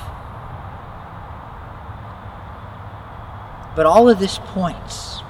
But 3.77 3.85
all 3.85 4.09
of 4.09 4.19
this 4.19 4.39
points 4.39 5.21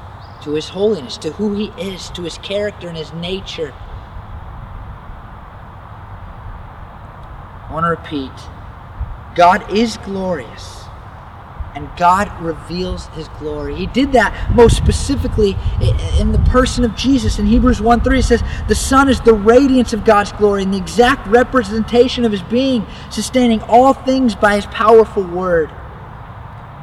to 0.43 0.53
his 0.53 0.69
holiness, 0.69 1.17
to 1.19 1.33
who 1.33 1.55
he 1.55 1.73
is, 1.79 2.11
to 2.11 2.23
his 2.23 2.39
character 2.39 2.87
and 2.89 2.97
his 2.97 3.13
nature. 3.15 3.75
I 7.57 7.73
want 7.73 7.85
to 7.85 7.91
repeat 7.91 8.31
God 9.35 9.73
is 9.73 9.97
glorious 9.97 10.84
and 11.75 11.89
God 11.97 12.31
reveals 12.41 13.09
his 13.09 13.29
glory. 13.29 13.75
He 13.75 13.87
did 13.87 14.13
that 14.13 14.55
most 14.55 14.77
specifically 14.77 15.57
in 16.19 16.33
the 16.33 16.43
person 16.51 16.85
of 16.85 16.95
Jesus. 16.95 17.39
In 17.39 17.47
Hebrews 17.47 17.81
1 17.81 18.01
3, 18.01 18.19
it 18.19 18.23
says, 18.23 18.43
The 18.69 18.75
Son 18.75 19.09
is 19.09 19.21
the 19.21 19.35
radiance 19.35 19.93
of 19.93 20.05
God's 20.05 20.33
glory 20.33 20.63
and 20.63 20.73
the 20.73 20.79
exact 20.79 21.27
representation 21.27 22.25
of 22.25 22.33
his 22.33 22.43
being, 22.43 22.87
sustaining 23.11 23.61
all 23.63 23.93
things 23.93 24.35
by 24.35 24.57
his 24.57 24.67
powerful 24.67 25.25
word. 25.25 25.71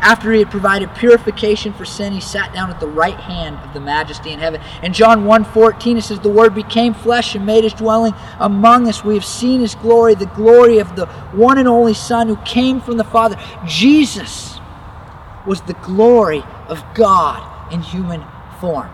After 0.02 0.32
he 0.32 0.40
had 0.40 0.50
provided 0.50 0.94
purification 0.96 1.74
for 1.74 1.86
sin, 1.86 2.12
he 2.12 2.20
sat 2.20 2.52
down 2.54 2.72
at 2.72 2.80
the 2.80 2.88
right 2.88 3.20
hand 3.20 3.60
of 3.60 3.72
the 3.76 3.80
majesty 3.80 4.32
in 4.32 4.40
heaven. 4.40 4.60
In 4.82 4.94
John 4.94 5.26
1:14 5.26 5.98
it 5.98 6.02
says 6.02 6.20
the 6.20 6.28
word 6.28 6.56
became 6.56 6.96
flesh 6.96 7.36
and 7.36 7.46
made 7.46 7.64
his 7.64 7.74
dwelling 7.74 8.16
among 8.40 8.88
us. 8.88 9.06
We 9.06 9.14
have 9.14 9.24
seen 9.24 9.62
his 9.62 9.76
glory, 9.76 10.16
the 10.16 10.26
glory 10.26 10.80
of 10.80 10.96
the 10.96 11.06
one 11.34 11.60
and 11.60 11.68
only 11.68 11.94
son 11.94 12.28
who 12.28 12.36
came 12.38 12.82
from 12.82 12.98
the 12.98 13.04
Father. 13.04 13.38
Jesus 13.68 14.61
was 15.46 15.62
the 15.62 15.74
glory 15.74 16.44
of 16.68 16.84
God 16.94 17.74
in 17.74 17.82
human 17.82 18.24
form. 18.60 18.90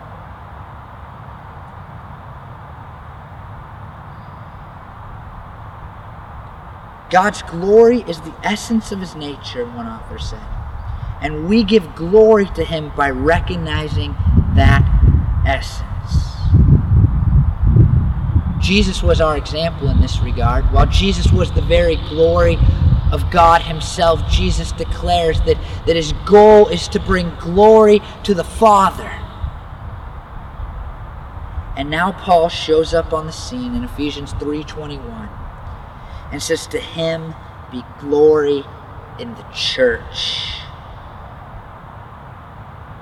God's 7.10 7.42
glory 7.42 8.02
is 8.02 8.20
the 8.20 8.34
essence 8.42 8.92
of 8.92 9.00
his 9.00 9.14
nature, 9.14 9.64
one 9.64 9.86
author 9.86 10.18
said. 10.18 10.46
And 11.22 11.48
we 11.48 11.64
give 11.64 11.94
glory 11.94 12.46
to 12.54 12.64
him 12.64 12.92
by 12.94 13.10
recognizing 13.10 14.14
that 14.54 14.84
essence. 15.46 15.88
Jesus 18.60 19.02
was 19.02 19.20
our 19.20 19.36
example 19.36 19.88
in 19.88 20.00
this 20.00 20.20
regard. 20.20 20.70
While 20.72 20.86
Jesus 20.86 21.32
was 21.32 21.50
the 21.52 21.62
very 21.62 21.96
glory 21.96 22.58
of 23.12 23.30
God 23.30 23.62
Himself. 23.62 24.28
Jesus 24.30 24.72
declares 24.72 25.40
that, 25.42 25.56
that 25.86 25.96
His 25.96 26.12
goal 26.26 26.68
is 26.68 26.88
to 26.88 27.00
bring 27.00 27.34
glory 27.36 28.00
to 28.24 28.34
the 28.34 28.44
Father. 28.44 29.10
And 31.78 31.90
now 31.90 32.10
Paul 32.10 32.48
shows 32.48 32.92
up 32.92 33.12
on 33.12 33.26
the 33.26 33.32
scene 33.32 33.76
in 33.76 33.84
Ephesians 33.84 34.32
3:21 34.34 35.28
and 36.32 36.42
says 36.42 36.66
to 36.66 36.80
him 36.80 37.36
be 37.70 37.84
glory 38.00 38.64
in 39.20 39.34
the 39.36 39.44
church. 39.54 40.54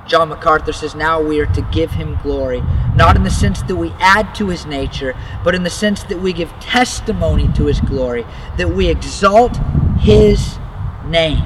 John 0.06 0.28
MacArthur 0.28 0.72
says, 0.72 0.94
Now 0.94 1.20
we 1.20 1.40
are 1.40 1.46
to 1.46 1.62
give 1.72 1.92
him 1.92 2.18
glory, 2.22 2.62
not 2.94 3.16
in 3.16 3.24
the 3.24 3.30
sense 3.30 3.62
that 3.62 3.76
we 3.76 3.90
add 3.98 4.34
to 4.36 4.48
his 4.48 4.66
nature, 4.66 5.16
but 5.42 5.54
in 5.54 5.62
the 5.62 5.70
sense 5.70 6.02
that 6.04 6.20
we 6.20 6.32
give 6.32 6.50
testimony 6.60 7.48
to 7.54 7.66
his 7.66 7.80
glory, 7.80 8.24
that 8.56 8.70
we 8.70 8.88
exalt 8.88 9.58
his 9.98 10.58
name. 11.06 11.44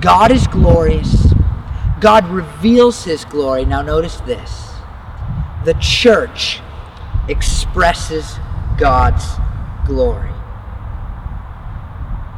God 0.00 0.30
is 0.30 0.46
glorious. 0.46 1.32
God 2.00 2.28
reveals 2.28 3.04
his 3.04 3.24
glory. 3.24 3.64
Now, 3.64 3.82
notice 3.82 4.20
this 4.20 4.70
the 5.64 5.74
church 5.74 6.60
expresses 7.28 8.38
God's 8.78 9.24
glory 9.86 10.35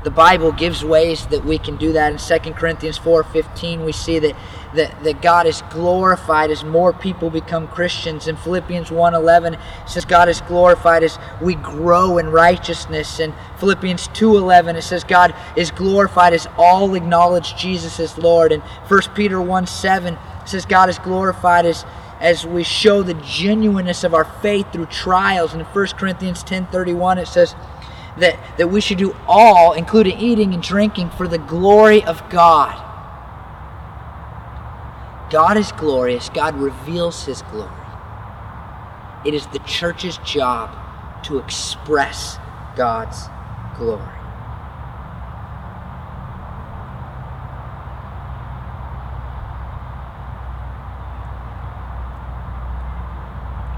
the 0.09 0.15
Bible 0.15 0.53
gives 0.53 0.83
ways 0.83 1.27
that 1.27 1.45
we 1.45 1.59
can 1.59 1.77
do 1.77 1.93
that. 1.93 2.11
In 2.11 2.17
2 2.17 2.55
Corinthians 2.55 2.99
4:15, 2.99 3.85
we 3.85 3.93
see 3.93 4.19
that, 4.19 4.35
that, 4.75 5.05
that 5.05 5.21
God 5.21 5.47
is 5.47 5.63
glorified 5.69 6.51
as 6.51 6.65
more 6.65 6.95
people 6.95 7.29
become 7.29 7.69
Christians. 7.69 8.27
In 8.27 8.35
Philippians 8.37 8.89
1:11, 8.89 9.59
says 9.87 10.07
God 10.07 10.31
is 10.31 10.41
glorified 10.41 11.03
as 11.03 11.19
we 11.43 11.57
grow 11.57 12.17
in 12.17 12.31
righteousness. 12.31 13.21
In 13.21 13.35
Philippians 13.59 14.09
2:11, 14.15 14.77
it 14.77 14.83
says 14.83 15.05
God 15.05 15.35
is 15.57 15.71
glorified 15.71 16.33
as 16.33 16.49
all 16.57 16.95
acknowledge 16.95 17.55
Jesus 17.57 18.01
as 18.01 18.17
Lord. 18.17 18.51
And 18.51 18.63
1 18.63 19.15
Peter 19.15 19.43
1:7 19.43 20.17
says 20.47 20.65
God 20.65 20.89
is 20.89 20.99
glorified 20.99 21.67
as 21.67 21.85
as 22.19 22.47
we 22.47 22.65
show 22.65 23.03
the 23.03 23.15
genuineness 23.15 24.05
of 24.05 24.15
our 24.15 24.25
faith 24.25 24.73
through 24.73 24.87
trials. 24.87 25.53
And 25.53 25.61
in 25.61 25.67
1 25.67 25.99
Corinthians 25.99 26.43
10:31, 26.43 27.19
it 27.19 27.29
says 27.29 27.55
that, 28.21 28.39
that 28.59 28.69
we 28.69 28.81
should 28.81 28.99
do 28.99 29.15
all, 29.27 29.73
including 29.73 30.19
eating 30.19 30.55
and 30.55 30.63
drinking, 30.63 31.11
for 31.11 31.29
the 31.29 31.39
glory 31.39 32.05
of 32.05 32.29
God. 32.31 32.85
God 35.31 35.57
is 35.57 35.73
glorious. 35.73 36.29
God 36.31 36.57
reveals 36.57 37.25
his 37.25 37.43
glory. 37.43 37.71
It 39.25 39.35
is 39.35 39.47
the 39.49 39.59
church's 39.61 40.17
job 40.19 40.75
to 41.25 41.39
express 41.39 42.39
God's 42.77 43.29
glory. 43.77 44.15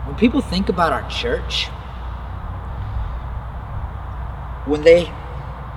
When 0.07 0.17
people 0.17 0.41
think 0.41 0.69
about 0.69 0.93
our 0.93 1.09
church, 1.09 1.69
when 4.71 4.83
they 4.83 5.13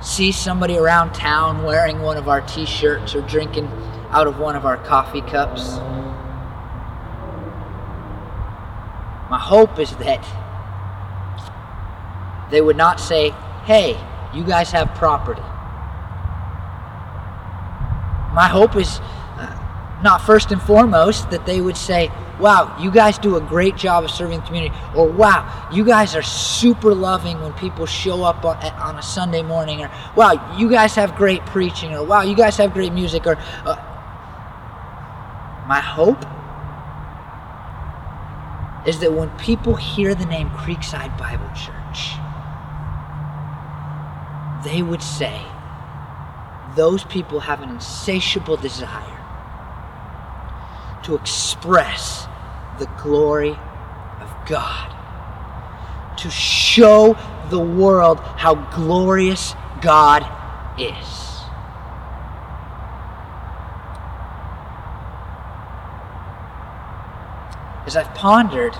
see 0.04 0.32
somebody 0.32 0.78
around 0.78 1.14
town 1.14 1.64
wearing 1.64 2.02
one 2.02 2.16
of 2.16 2.28
our 2.28 2.41
t 2.41 2.64
shirts 2.64 3.16
or 3.16 3.22
drinking 3.22 3.66
out 4.12 4.28
of 4.28 4.38
one 4.38 4.56
of 4.56 4.66
our 4.66 4.78
coffee 4.78 5.22
cups, 5.22 5.78
my 9.32 9.39
hope 9.39 9.80
is 9.80 9.89
that 9.96 10.24
they 12.52 12.62
would 12.62 12.78
not 12.78 13.00
say, 13.00 13.32
hey, 13.66 14.00
you 14.32 14.44
guys 14.44 14.70
have 14.72 14.94
property. 14.94 15.41
My 18.32 18.48
hope 18.48 18.76
is 18.76 19.00
uh, 19.00 20.00
not 20.04 20.20
first 20.20 20.52
and 20.52 20.62
foremost 20.62 21.32
that 21.32 21.48
they 21.48 21.62
would 21.62 21.78
say, 21.78 22.12
wow, 22.40 22.76
you 22.80 22.92
guys 22.92 23.18
do 23.18 23.36
a 23.38 23.42
great 23.42 23.76
job 23.76 24.04
of 24.04 24.12
serving 24.12 24.40
the 24.40 24.46
community, 24.46 24.76
or 24.96 25.08
wow, 25.08 25.70
you 25.72 25.84
guys 25.84 26.16
are 26.16 26.22
super 26.22 26.94
loving 26.94 27.40
when 27.42 27.54
people 27.54 27.86
show 27.86 28.24
up 28.24 28.44
on, 28.46 28.98
a 28.98 29.02
Sunday 29.02 29.42
morning, 29.42 29.84
or 29.84 29.92
wow, 30.16 30.56
you 30.58 30.70
guys 30.70 30.96
have 30.96 31.16
great 31.16 31.46
preaching, 31.46 31.94
or 31.94 32.04
wow, 32.04 32.22
you 32.22 32.36
guys 32.36 32.58
have 32.58 32.74
great 32.74 32.94
music, 32.94 33.26
or 33.26 33.38
uh, 33.66 33.76
my 35.68 35.80
hope 35.80 36.26
is 38.88 39.00
that 39.00 39.14
when 39.14 39.30
people 39.38 39.76
hear 39.76 40.14
the 40.14 40.26
name 40.26 40.50
Creekside 40.50 41.18
Bible 41.18 41.50
Church, 41.56 42.18
they 44.66 44.82
would 44.82 45.02
say, 45.02 45.42
those 46.76 47.04
people 47.04 47.40
have 47.42 47.62
an 47.62 47.70
insatiable 47.70 48.58
desire 48.58 49.12
to 51.04 51.16
express 51.16 52.28
the 52.80 52.86
glory 53.01 53.51
of 54.22 54.47
God. 54.47 54.89
To 56.18 56.30
show 56.30 57.18
the 57.49 57.60
world 57.60 58.20
how 58.20 58.56
glorious 58.56 59.56
God 59.82 60.24
is. 60.80 61.20
As 67.86 67.97
I've 67.97 68.14
pondered 68.16 68.74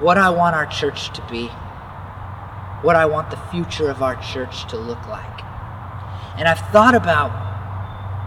what 0.00 0.16
I 0.16 0.30
want 0.30 0.56
our 0.56 0.66
church 0.66 1.12
to 1.12 1.22
be, 1.30 1.48
what 2.82 2.96
I 2.96 3.06
want 3.06 3.30
the 3.30 3.36
future 3.36 3.90
of 3.90 4.02
our 4.02 4.16
church 4.16 4.66
to 4.68 4.76
look 4.76 5.06
like. 5.06 5.40
And 6.36 6.48
I've 6.48 6.60
thought 6.70 6.94
about 6.94 7.43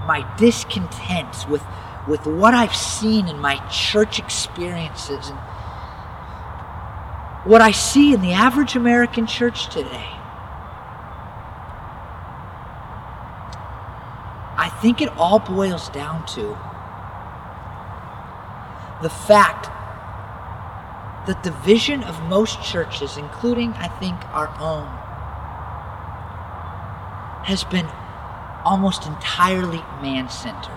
my 0.08 0.26
discontent 0.38 1.48
with 1.50 1.64
with 2.08 2.26
what 2.26 2.54
I've 2.54 2.76
seen 2.76 3.28
in 3.28 3.38
my 3.38 3.58
church 3.68 4.18
experiences 4.18 5.28
and 5.28 5.38
what 7.46 7.62
I 7.62 7.72
see 7.72 8.14
in 8.14 8.22
the 8.22 8.32
average 8.32 8.76
American 8.76 9.28
church 9.28 9.68
today, 9.70 10.10
I 14.58 14.70
think 14.82 15.02
it 15.02 15.10
all 15.18 15.40
boils 15.40 15.90
down 15.90 16.26
to 16.28 16.58
the 19.02 19.10
fact 19.10 19.68
that 21.28 21.44
the 21.44 21.52
vision 21.52 22.04
of 22.04 22.22
most 22.24 22.62
churches, 22.64 23.18
including 23.18 23.74
I 23.74 23.88
think 23.88 24.18
our 24.34 24.50
own, 24.60 24.88
has 27.46 27.64
been 27.66 27.88
almost 28.68 29.08
entirely 29.08 29.82
man 30.02 30.30
centered. 30.30 30.74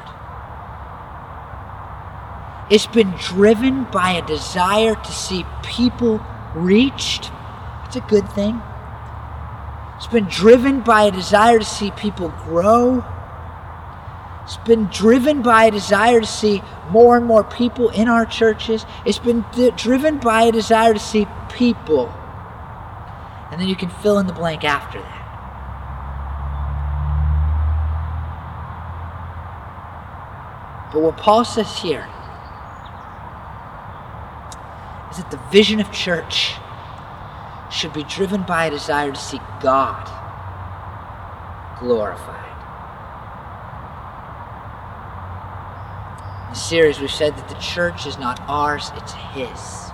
It's 2.70 2.86
been 2.86 3.11
driven 3.18 3.82
by 3.84 4.12
a 4.12 4.24
desire 4.24 4.95
to 4.95 5.12
see 5.12 5.45
people 5.64 6.24
reached. 6.55 7.32
It's 7.84 7.97
a 7.97 8.01
good 8.01 8.30
thing. 8.30 8.62
It's 9.97 10.07
been 10.07 10.26
driven 10.26 10.82
by 10.82 11.03
a 11.03 11.11
desire 11.11 11.59
to 11.59 11.64
see 11.64 11.91
people 11.91 12.28
grow. 12.45 13.05
It's 14.45 14.57
been 14.59 14.86
driven 14.86 15.43
by 15.43 15.64
a 15.64 15.70
desire 15.72 16.20
to 16.20 16.26
see 16.26 16.62
more 16.91 17.16
and 17.16 17.26
more 17.26 17.43
people 17.43 17.88
in 17.88 18.07
our 18.09 18.24
churches. 18.24 18.86
It's 19.05 19.18
been 19.18 19.45
d- 19.53 19.72
driven 19.76 20.18
by 20.18 20.45
a 20.45 20.53
desire 20.53 20.95
to 20.95 21.01
see 21.01 21.26
people. 21.49 22.07
And 23.51 23.61
then 23.61 23.66
you 23.66 23.76
can 23.76 23.91
fill 23.91 24.18
in 24.20 24.28
the 24.28 24.32
blank 24.32 24.62
after 24.62 25.01
that. 25.01 25.19
But 30.93 31.03
what 31.03 31.16
Paul 31.16 31.45
says 31.45 31.78
here 31.78 32.09
is 35.11 35.18
that 35.18 35.30
the 35.30 35.41
vision 35.51 35.80
of 35.80 35.93
church 35.93 36.55
should 37.70 37.93
be 37.93 38.03
driven 38.05 38.43
by 38.43 38.66
a 38.66 38.70
desire 38.70 39.12
to 39.12 39.18
see 39.18 39.41
God 39.61 40.07
glorified. 41.78 42.36
In 46.49 46.55
the 46.55 46.59
series, 46.59 46.99
we've 46.99 47.11
said 47.11 47.36
that 47.36 47.49
the 47.49 47.55
church 47.55 48.07
is 48.07 48.18
not 48.18 48.41
ours, 48.49 48.91
it's 48.97 49.12
His. 49.12 49.93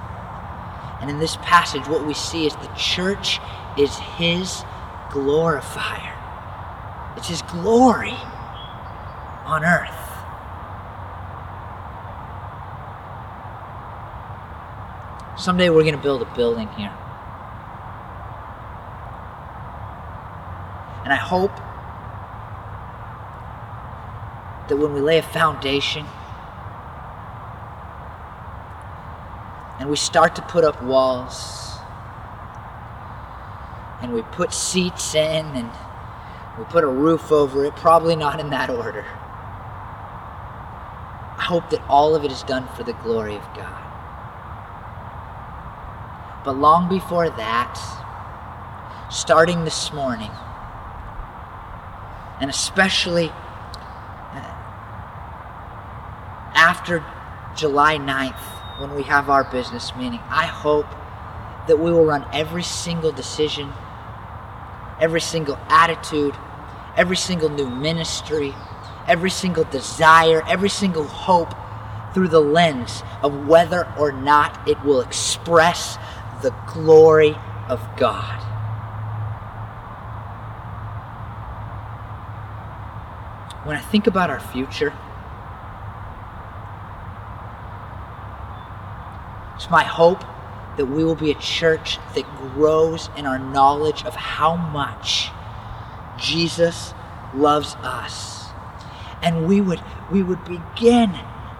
And 1.02 1.10
in 1.10 1.18
this 1.18 1.36
passage, 1.36 1.86
what 1.86 2.06
we 2.06 2.14
see 2.14 2.46
is 2.46 2.54
the 2.56 2.72
church 2.74 3.38
is 3.76 3.94
His 4.16 4.64
glorifier, 5.10 6.14
it's 7.18 7.28
His 7.28 7.42
glory 7.42 8.16
on 9.44 9.62
earth. 9.62 10.05
Someday 15.36 15.68
we're 15.68 15.82
going 15.82 15.94
to 15.94 16.02
build 16.02 16.22
a 16.22 16.34
building 16.34 16.68
here. 16.68 16.92
And 21.04 21.12
I 21.12 21.16
hope 21.16 21.54
that 24.68 24.76
when 24.76 24.94
we 24.94 25.00
lay 25.00 25.18
a 25.18 25.22
foundation 25.22 26.06
and 29.78 29.90
we 29.90 29.96
start 29.96 30.34
to 30.36 30.42
put 30.42 30.64
up 30.64 30.82
walls 30.82 31.78
and 34.00 34.12
we 34.12 34.22
put 34.22 34.52
seats 34.52 35.14
in 35.14 35.46
and 35.46 35.70
we 36.58 36.64
put 36.64 36.82
a 36.82 36.88
roof 36.88 37.30
over 37.30 37.66
it, 37.66 37.76
probably 37.76 38.16
not 38.16 38.40
in 38.40 38.50
that 38.50 38.70
order. 38.70 39.04
I 41.38 41.44
hope 41.46 41.68
that 41.70 41.82
all 41.88 42.14
of 42.14 42.24
it 42.24 42.32
is 42.32 42.42
done 42.42 42.66
for 42.74 42.82
the 42.82 42.94
glory 42.94 43.36
of 43.36 43.44
God. 43.54 43.95
But 46.46 46.58
long 46.58 46.88
before 46.88 47.28
that, 47.28 47.76
starting 49.10 49.64
this 49.64 49.92
morning, 49.92 50.30
and 52.40 52.48
especially 52.48 53.30
uh, 53.30 54.54
after 56.54 57.04
July 57.56 57.98
9th, 57.98 58.38
when 58.78 58.94
we 58.94 59.02
have 59.02 59.28
our 59.28 59.42
business 59.42 59.92
meeting, 59.96 60.20
I 60.28 60.46
hope 60.46 60.86
that 61.66 61.80
we 61.80 61.90
will 61.90 62.04
run 62.04 62.24
every 62.32 62.62
single 62.62 63.10
decision, 63.10 63.72
every 65.00 65.20
single 65.20 65.58
attitude, 65.68 66.36
every 66.96 67.16
single 67.16 67.48
new 67.48 67.68
ministry, 67.68 68.54
every 69.08 69.30
single 69.30 69.64
desire, 69.64 70.44
every 70.46 70.68
single 70.68 71.08
hope 71.08 71.52
through 72.14 72.28
the 72.28 72.40
lens 72.40 73.02
of 73.22 73.46
whether 73.48 73.92
or 73.98 74.12
not 74.12 74.68
it 74.68 74.80
will 74.84 75.00
express 75.00 75.98
the 76.42 76.50
glory 76.66 77.36
of 77.68 77.80
God. 77.96 78.42
When 83.64 83.76
I 83.76 83.80
think 83.80 84.06
about 84.06 84.30
our 84.30 84.38
future, 84.38 84.92
it's 89.56 89.68
my 89.70 89.82
hope 89.82 90.22
that 90.76 90.86
we 90.86 91.02
will 91.02 91.14
be 91.14 91.30
a 91.30 91.34
church 91.34 91.98
that 92.14 92.24
grows 92.38 93.08
in 93.16 93.26
our 93.26 93.38
knowledge 93.38 94.04
of 94.04 94.14
how 94.14 94.54
much 94.56 95.30
Jesus 96.18 96.94
loves 97.34 97.74
us. 97.76 98.48
And 99.22 99.46
we 99.46 99.60
would 99.60 99.82
we 100.10 100.22
would 100.22 100.44
begin 100.44 101.12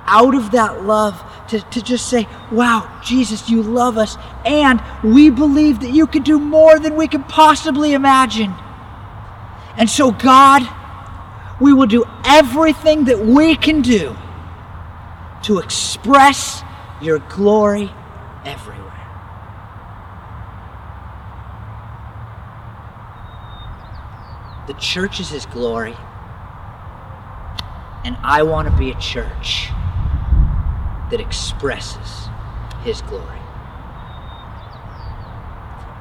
out 0.06 0.34
of 0.34 0.52
that 0.52 0.84
love 0.84 1.22
to, 1.48 1.60
to 1.60 1.82
just 1.82 2.08
say, 2.08 2.26
Wow, 2.50 3.00
Jesus, 3.04 3.48
you 3.48 3.62
love 3.62 3.98
us, 3.98 4.16
and 4.44 4.82
we 5.02 5.30
believe 5.30 5.80
that 5.80 5.90
you 5.90 6.06
can 6.06 6.22
do 6.22 6.38
more 6.38 6.78
than 6.78 6.96
we 6.96 7.08
can 7.08 7.24
possibly 7.24 7.92
imagine. 7.92 8.54
And 9.76 9.88
so, 9.90 10.10
God, 10.10 10.66
we 11.60 11.72
will 11.72 11.86
do 11.86 12.04
everything 12.24 13.04
that 13.04 13.20
we 13.20 13.56
can 13.56 13.82
do 13.82 14.16
to 15.44 15.58
express 15.58 16.62
your 17.00 17.18
glory 17.18 17.90
everywhere. 18.44 18.82
The 24.66 24.74
church 24.74 25.20
is 25.20 25.30
His 25.30 25.46
glory, 25.46 25.96
and 28.04 28.16
I 28.22 28.42
want 28.42 28.68
to 28.68 28.76
be 28.76 28.90
a 28.90 28.98
church 28.98 29.70
that 31.10 31.20
expresses 31.20 32.28
His 32.82 33.02
glory. 33.02 33.40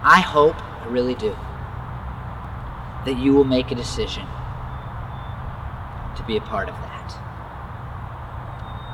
I 0.08 0.22
hope, 0.22 0.56
I 0.62 0.86
really 0.88 1.16
do, 1.16 1.36
that 3.06 3.18
you 3.18 3.34
will 3.34 3.44
make 3.44 3.72
a 3.72 3.76
decision 3.76 4.26
to 6.16 6.24
be 6.28 6.38
a 6.38 6.42
part 6.42 6.70
of 6.70 6.76
that. 6.76 6.94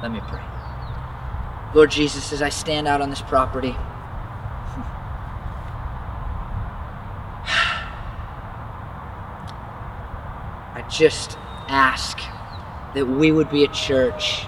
Let 0.02 0.12
me 0.12 0.22
pray. 0.22 0.42
Lord 1.74 1.92
Jesus, 1.92 2.34
as 2.34 2.42
I 2.42 2.50
stand 2.50 2.88
out 2.88 3.02
on 3.02 3.10
this 3.10 3.22
property, 3.22 3.70
I 10.74 10.84
just 10.90 11.38
ask 11.68 12.20
that 12.94 13.06
we 13.06 13.32
would 13.32 13.50
be 13.50 13.64
a 13.64 13.70
church 13.70 14.46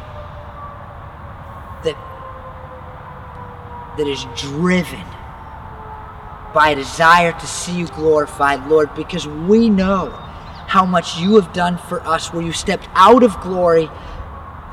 that 3.97 4.07
is 4.07 4.25
driven 4.35 5.03
by 6.53 6.69
a 6.69 6.75
desire 6.75 7.31
to 7.31 7.47
see 7.47 7.77
you 7.77 7.87
glorified, 7.87 8.67
Lord, 8.67 8.93
because 8.95 9.27
we 9.27 9.69
know 9.69 10.09
how 10.67 10.85
much 10.85 11.17
you 11.17 11.35
have 11.35 11.53
done 11.53 11.77
for 11.77 12.01
us, 12.01 12.31
where 12.33 12.43
you 12.43 12.51
stepped 12.51 12.87
out 12.93 13.23
of 13.23 13.39
glory 13.41 13.89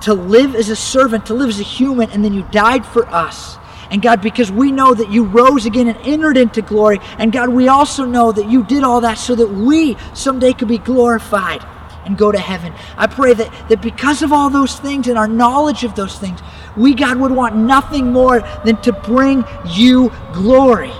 to 0.03 0.15
live 0.15 0.55
as 0.55 0.69
a 0.69 0.77
servant, 0.77 1.27
to 1.27 1.35
live 1.35 1.49
as 1.49 1.61
a 1.61 1.65
human, 1.65 2.11
and 2.11 2.25
then 2.25 2.33
you 2.33 2.43
died 2.51 2.87
for 2.87 3.07
us. 3.09 3.59
And 3.91 4.01
God, 4.01 4.23
because 4.23 4.53
we 4.53 4.71
know 4.71 4.95
that 4.95 5.11
you 5.11 5.25
rose 5.25 5.67
again 5.67 5.89
and 5.89 5.99
entered 6.07 6.37
into 6.37 6.63
glory, 6.63 7.01
and 7.19 7.33
God, 7.33 7.49
we 7.49 7.69
also 7.69 8.05
know 8.05 8.31
that 8.31 8.49
you 8.49 8.63
did 8.65 8.85
all 8.85 9.01
that 9.01 9.15
so 9.19 9.35
that 9.35 9.49
we 9.49 9.97
someday 10.15 10.53
could 10.53 10.69
be 10.69 10.79
glorified 10.79 11.65
and 12.05 12.17
go 12.17 12.31
to 12.33 12.39
heaven. 12.39 12.73
I 12.97 13.07
pray 13.07 13.35
that, 13.35 13.69
that 13.69 13.83
because 13.83 14.23
of 14.23 14.33
all 14.33 14.49
those 14.49 14.79
things 14.79 15.09
and 15.09 15.19
our 15.19 15.29
knowledge 15.29 15.85
of 15.85 15.97
those 15.97 16.19
things, 16.19 16.41
we, 16.77 16.95
God, 16.95 17.19
would 17.19 17.33
want 17.33 17.57
nothing 17.57 18.13
more 18.13 18.41
than 18.65 18.81
to 18.83 18.93
bring 18.93 19.45
you 19.67 20.13
glory. 20.33 20.93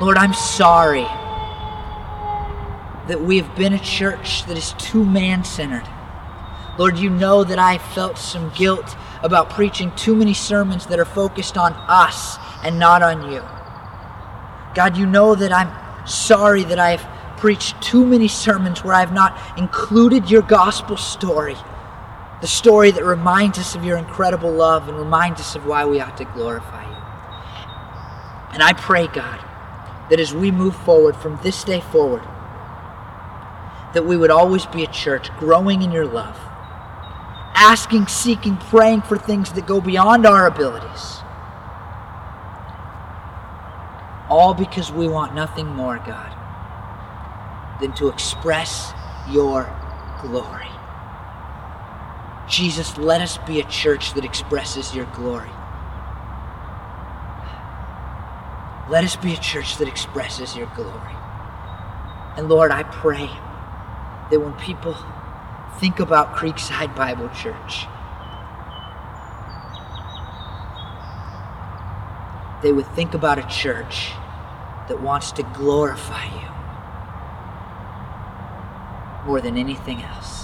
Lord, 0.00 0.16
I'm 0.16 0.34
sorry 0.34 1.06
that 3.08 3.20
we 3.20 3.38
have 3.38 3.54
been 3.56 3.72
a 3.72 3.78
church 3.78 4.44
that 4.46 4.56
is 4.56 4.72
too 4.74 5.04
man 5.04 5.44
centered. 5.44 5.88
Lord, 6.78 6.98
you 6.98 7.10
know 7.10 7.44
that 7.44 7.58
I 7.58 7.78
felt 7.78 8.18
some 8.18 8.50
guilt 8.50 8.96
about 9.22 9.50
preaching 9.50 9.92
too 9.92 10.14
many 10.16 10.34
sermons 10.34 10.86
that 10.86 10.98
are 10.98 11.04
focused 11.04 11.56
on 11.56 11.72
us 11.88 12.36
and 12.64 12.78
not 12.78 13.02
on 13.02 13.30
you. 13.30 13.42
God, 14.74 14.96
you 14.96 15.06
know 15.06 15.34
that 15.34 15.52
I'm 15.52 15.70
sorry 16.06 16.64
that 16.64 16.78
I've 16.78 17.06
preached 17.38 17.80
too 17.80 18.04
many 18.04 18.26
sermons 18.26 18.82
where 18.82 18.94
I've 18.94 19.12
not 19.12 19.38
included 19.58 20.30
your 20.30 20.42
gospel 20.42 20.96
story, 20.96 21.56
the 22.40 22.46
story 22.46 22.90
that 22.90 23.04
reminds 23.04 23.58
us 23.58 23.74
of 23.74 23.84
your 23.84 23.96
incredible 23.96 24.50
love 24.50 24.88
and 24.88 24.98
reminds 24.98 25.40
us 25.40 25.54
of 25.56 25.66
why 25.66 25.84
we 25.84 26.00
ought 26.00 26.16
to 26.18 26.24
glorify 26.24 26.88
you. 26.88 26.94
And 28.52 28.62
I 28.62 28.72
pray, 28.72 29.06
God, 29.06 29.40
that 30.10 30.20
as 30.20 30.34
we 30.34 30.50
move 30.50 30.76
forward 30.76 31.16
from 31.16 31.38
this 31.42 31.64
day 31.64 31.80
forward, 31.80 32.22
that 33.94 34.04
we 34.04 34.16
would 34.16 34.30
always 34.30 34.66
be 34.66 34.82
a 34.84 34.88
church 34.88 35.30
growing 35.38 35.82
in 35.82 35.90
your 35.90 36.06
love, 36.06 36.36
asking, 37.54 38.08
seeking, 38.08 38.56
praying 38.56 39.02
for 39.02 39.16
things 39.16 39.52
that 39.52 39.66
go 39.66 39.80
beyond 39.80 40.26
our 40.26 40.46
abilities. 40.46 41.20
All 44.28 44.52
because 44.54 44.92
we 44.92 45.08
want 45.08 45.34
nothing 45.34 45.66
more, 45.66 45.98
God, 45.98 46.32
than 47.80 47.92
to 47.94 48.08
express 48.08 48.92
your 49.30 49.68
glory. 50.20 50.63
Jesus, 52.48 52.98
let 52.98 53.20
us 53.20 53.38
be 53.38 53.60
a 53.60 53.64
church 53.64 54.14
that 54.14 54.24
expresses 54.24 54.94
your 54.94 55.06
glory. 55.06 55.50
Let 58.88 59.02
us 59.02 59.16
be 59.16 59.32
a 59.32 59.38
church 59.38 59.78
that 59.78 59.88
expresses 59.88 60.54
your 60.54 60.66
glory. 60.76 61.14
And 62.36 62.48
Lord, 62.48 62.70
I 62.70 62.82
pray 62.82 63.30
that 64.30 64.40
when 64.40 64.52
people 64.54 64.96
think 65.78 66.00
about 66.00 66.34
Creekside 66.34 66.94
Bible 66.94 67.30
Church, 67.30 67.86
they 72.62 72.72
would 72.72 72.86
think 72.94 73.14
about 73.14 73.38
a 73.38 73.46
church 73.46 74.12
that 74.88 75.00
wants 75.00 75.32
to 75.32 75.42
glorify 75.54 76.24
you 76.24 76.48
more 79.26 79.40
than 79.40 79.56
anything 79.56 80.02
else. 80.02 80.43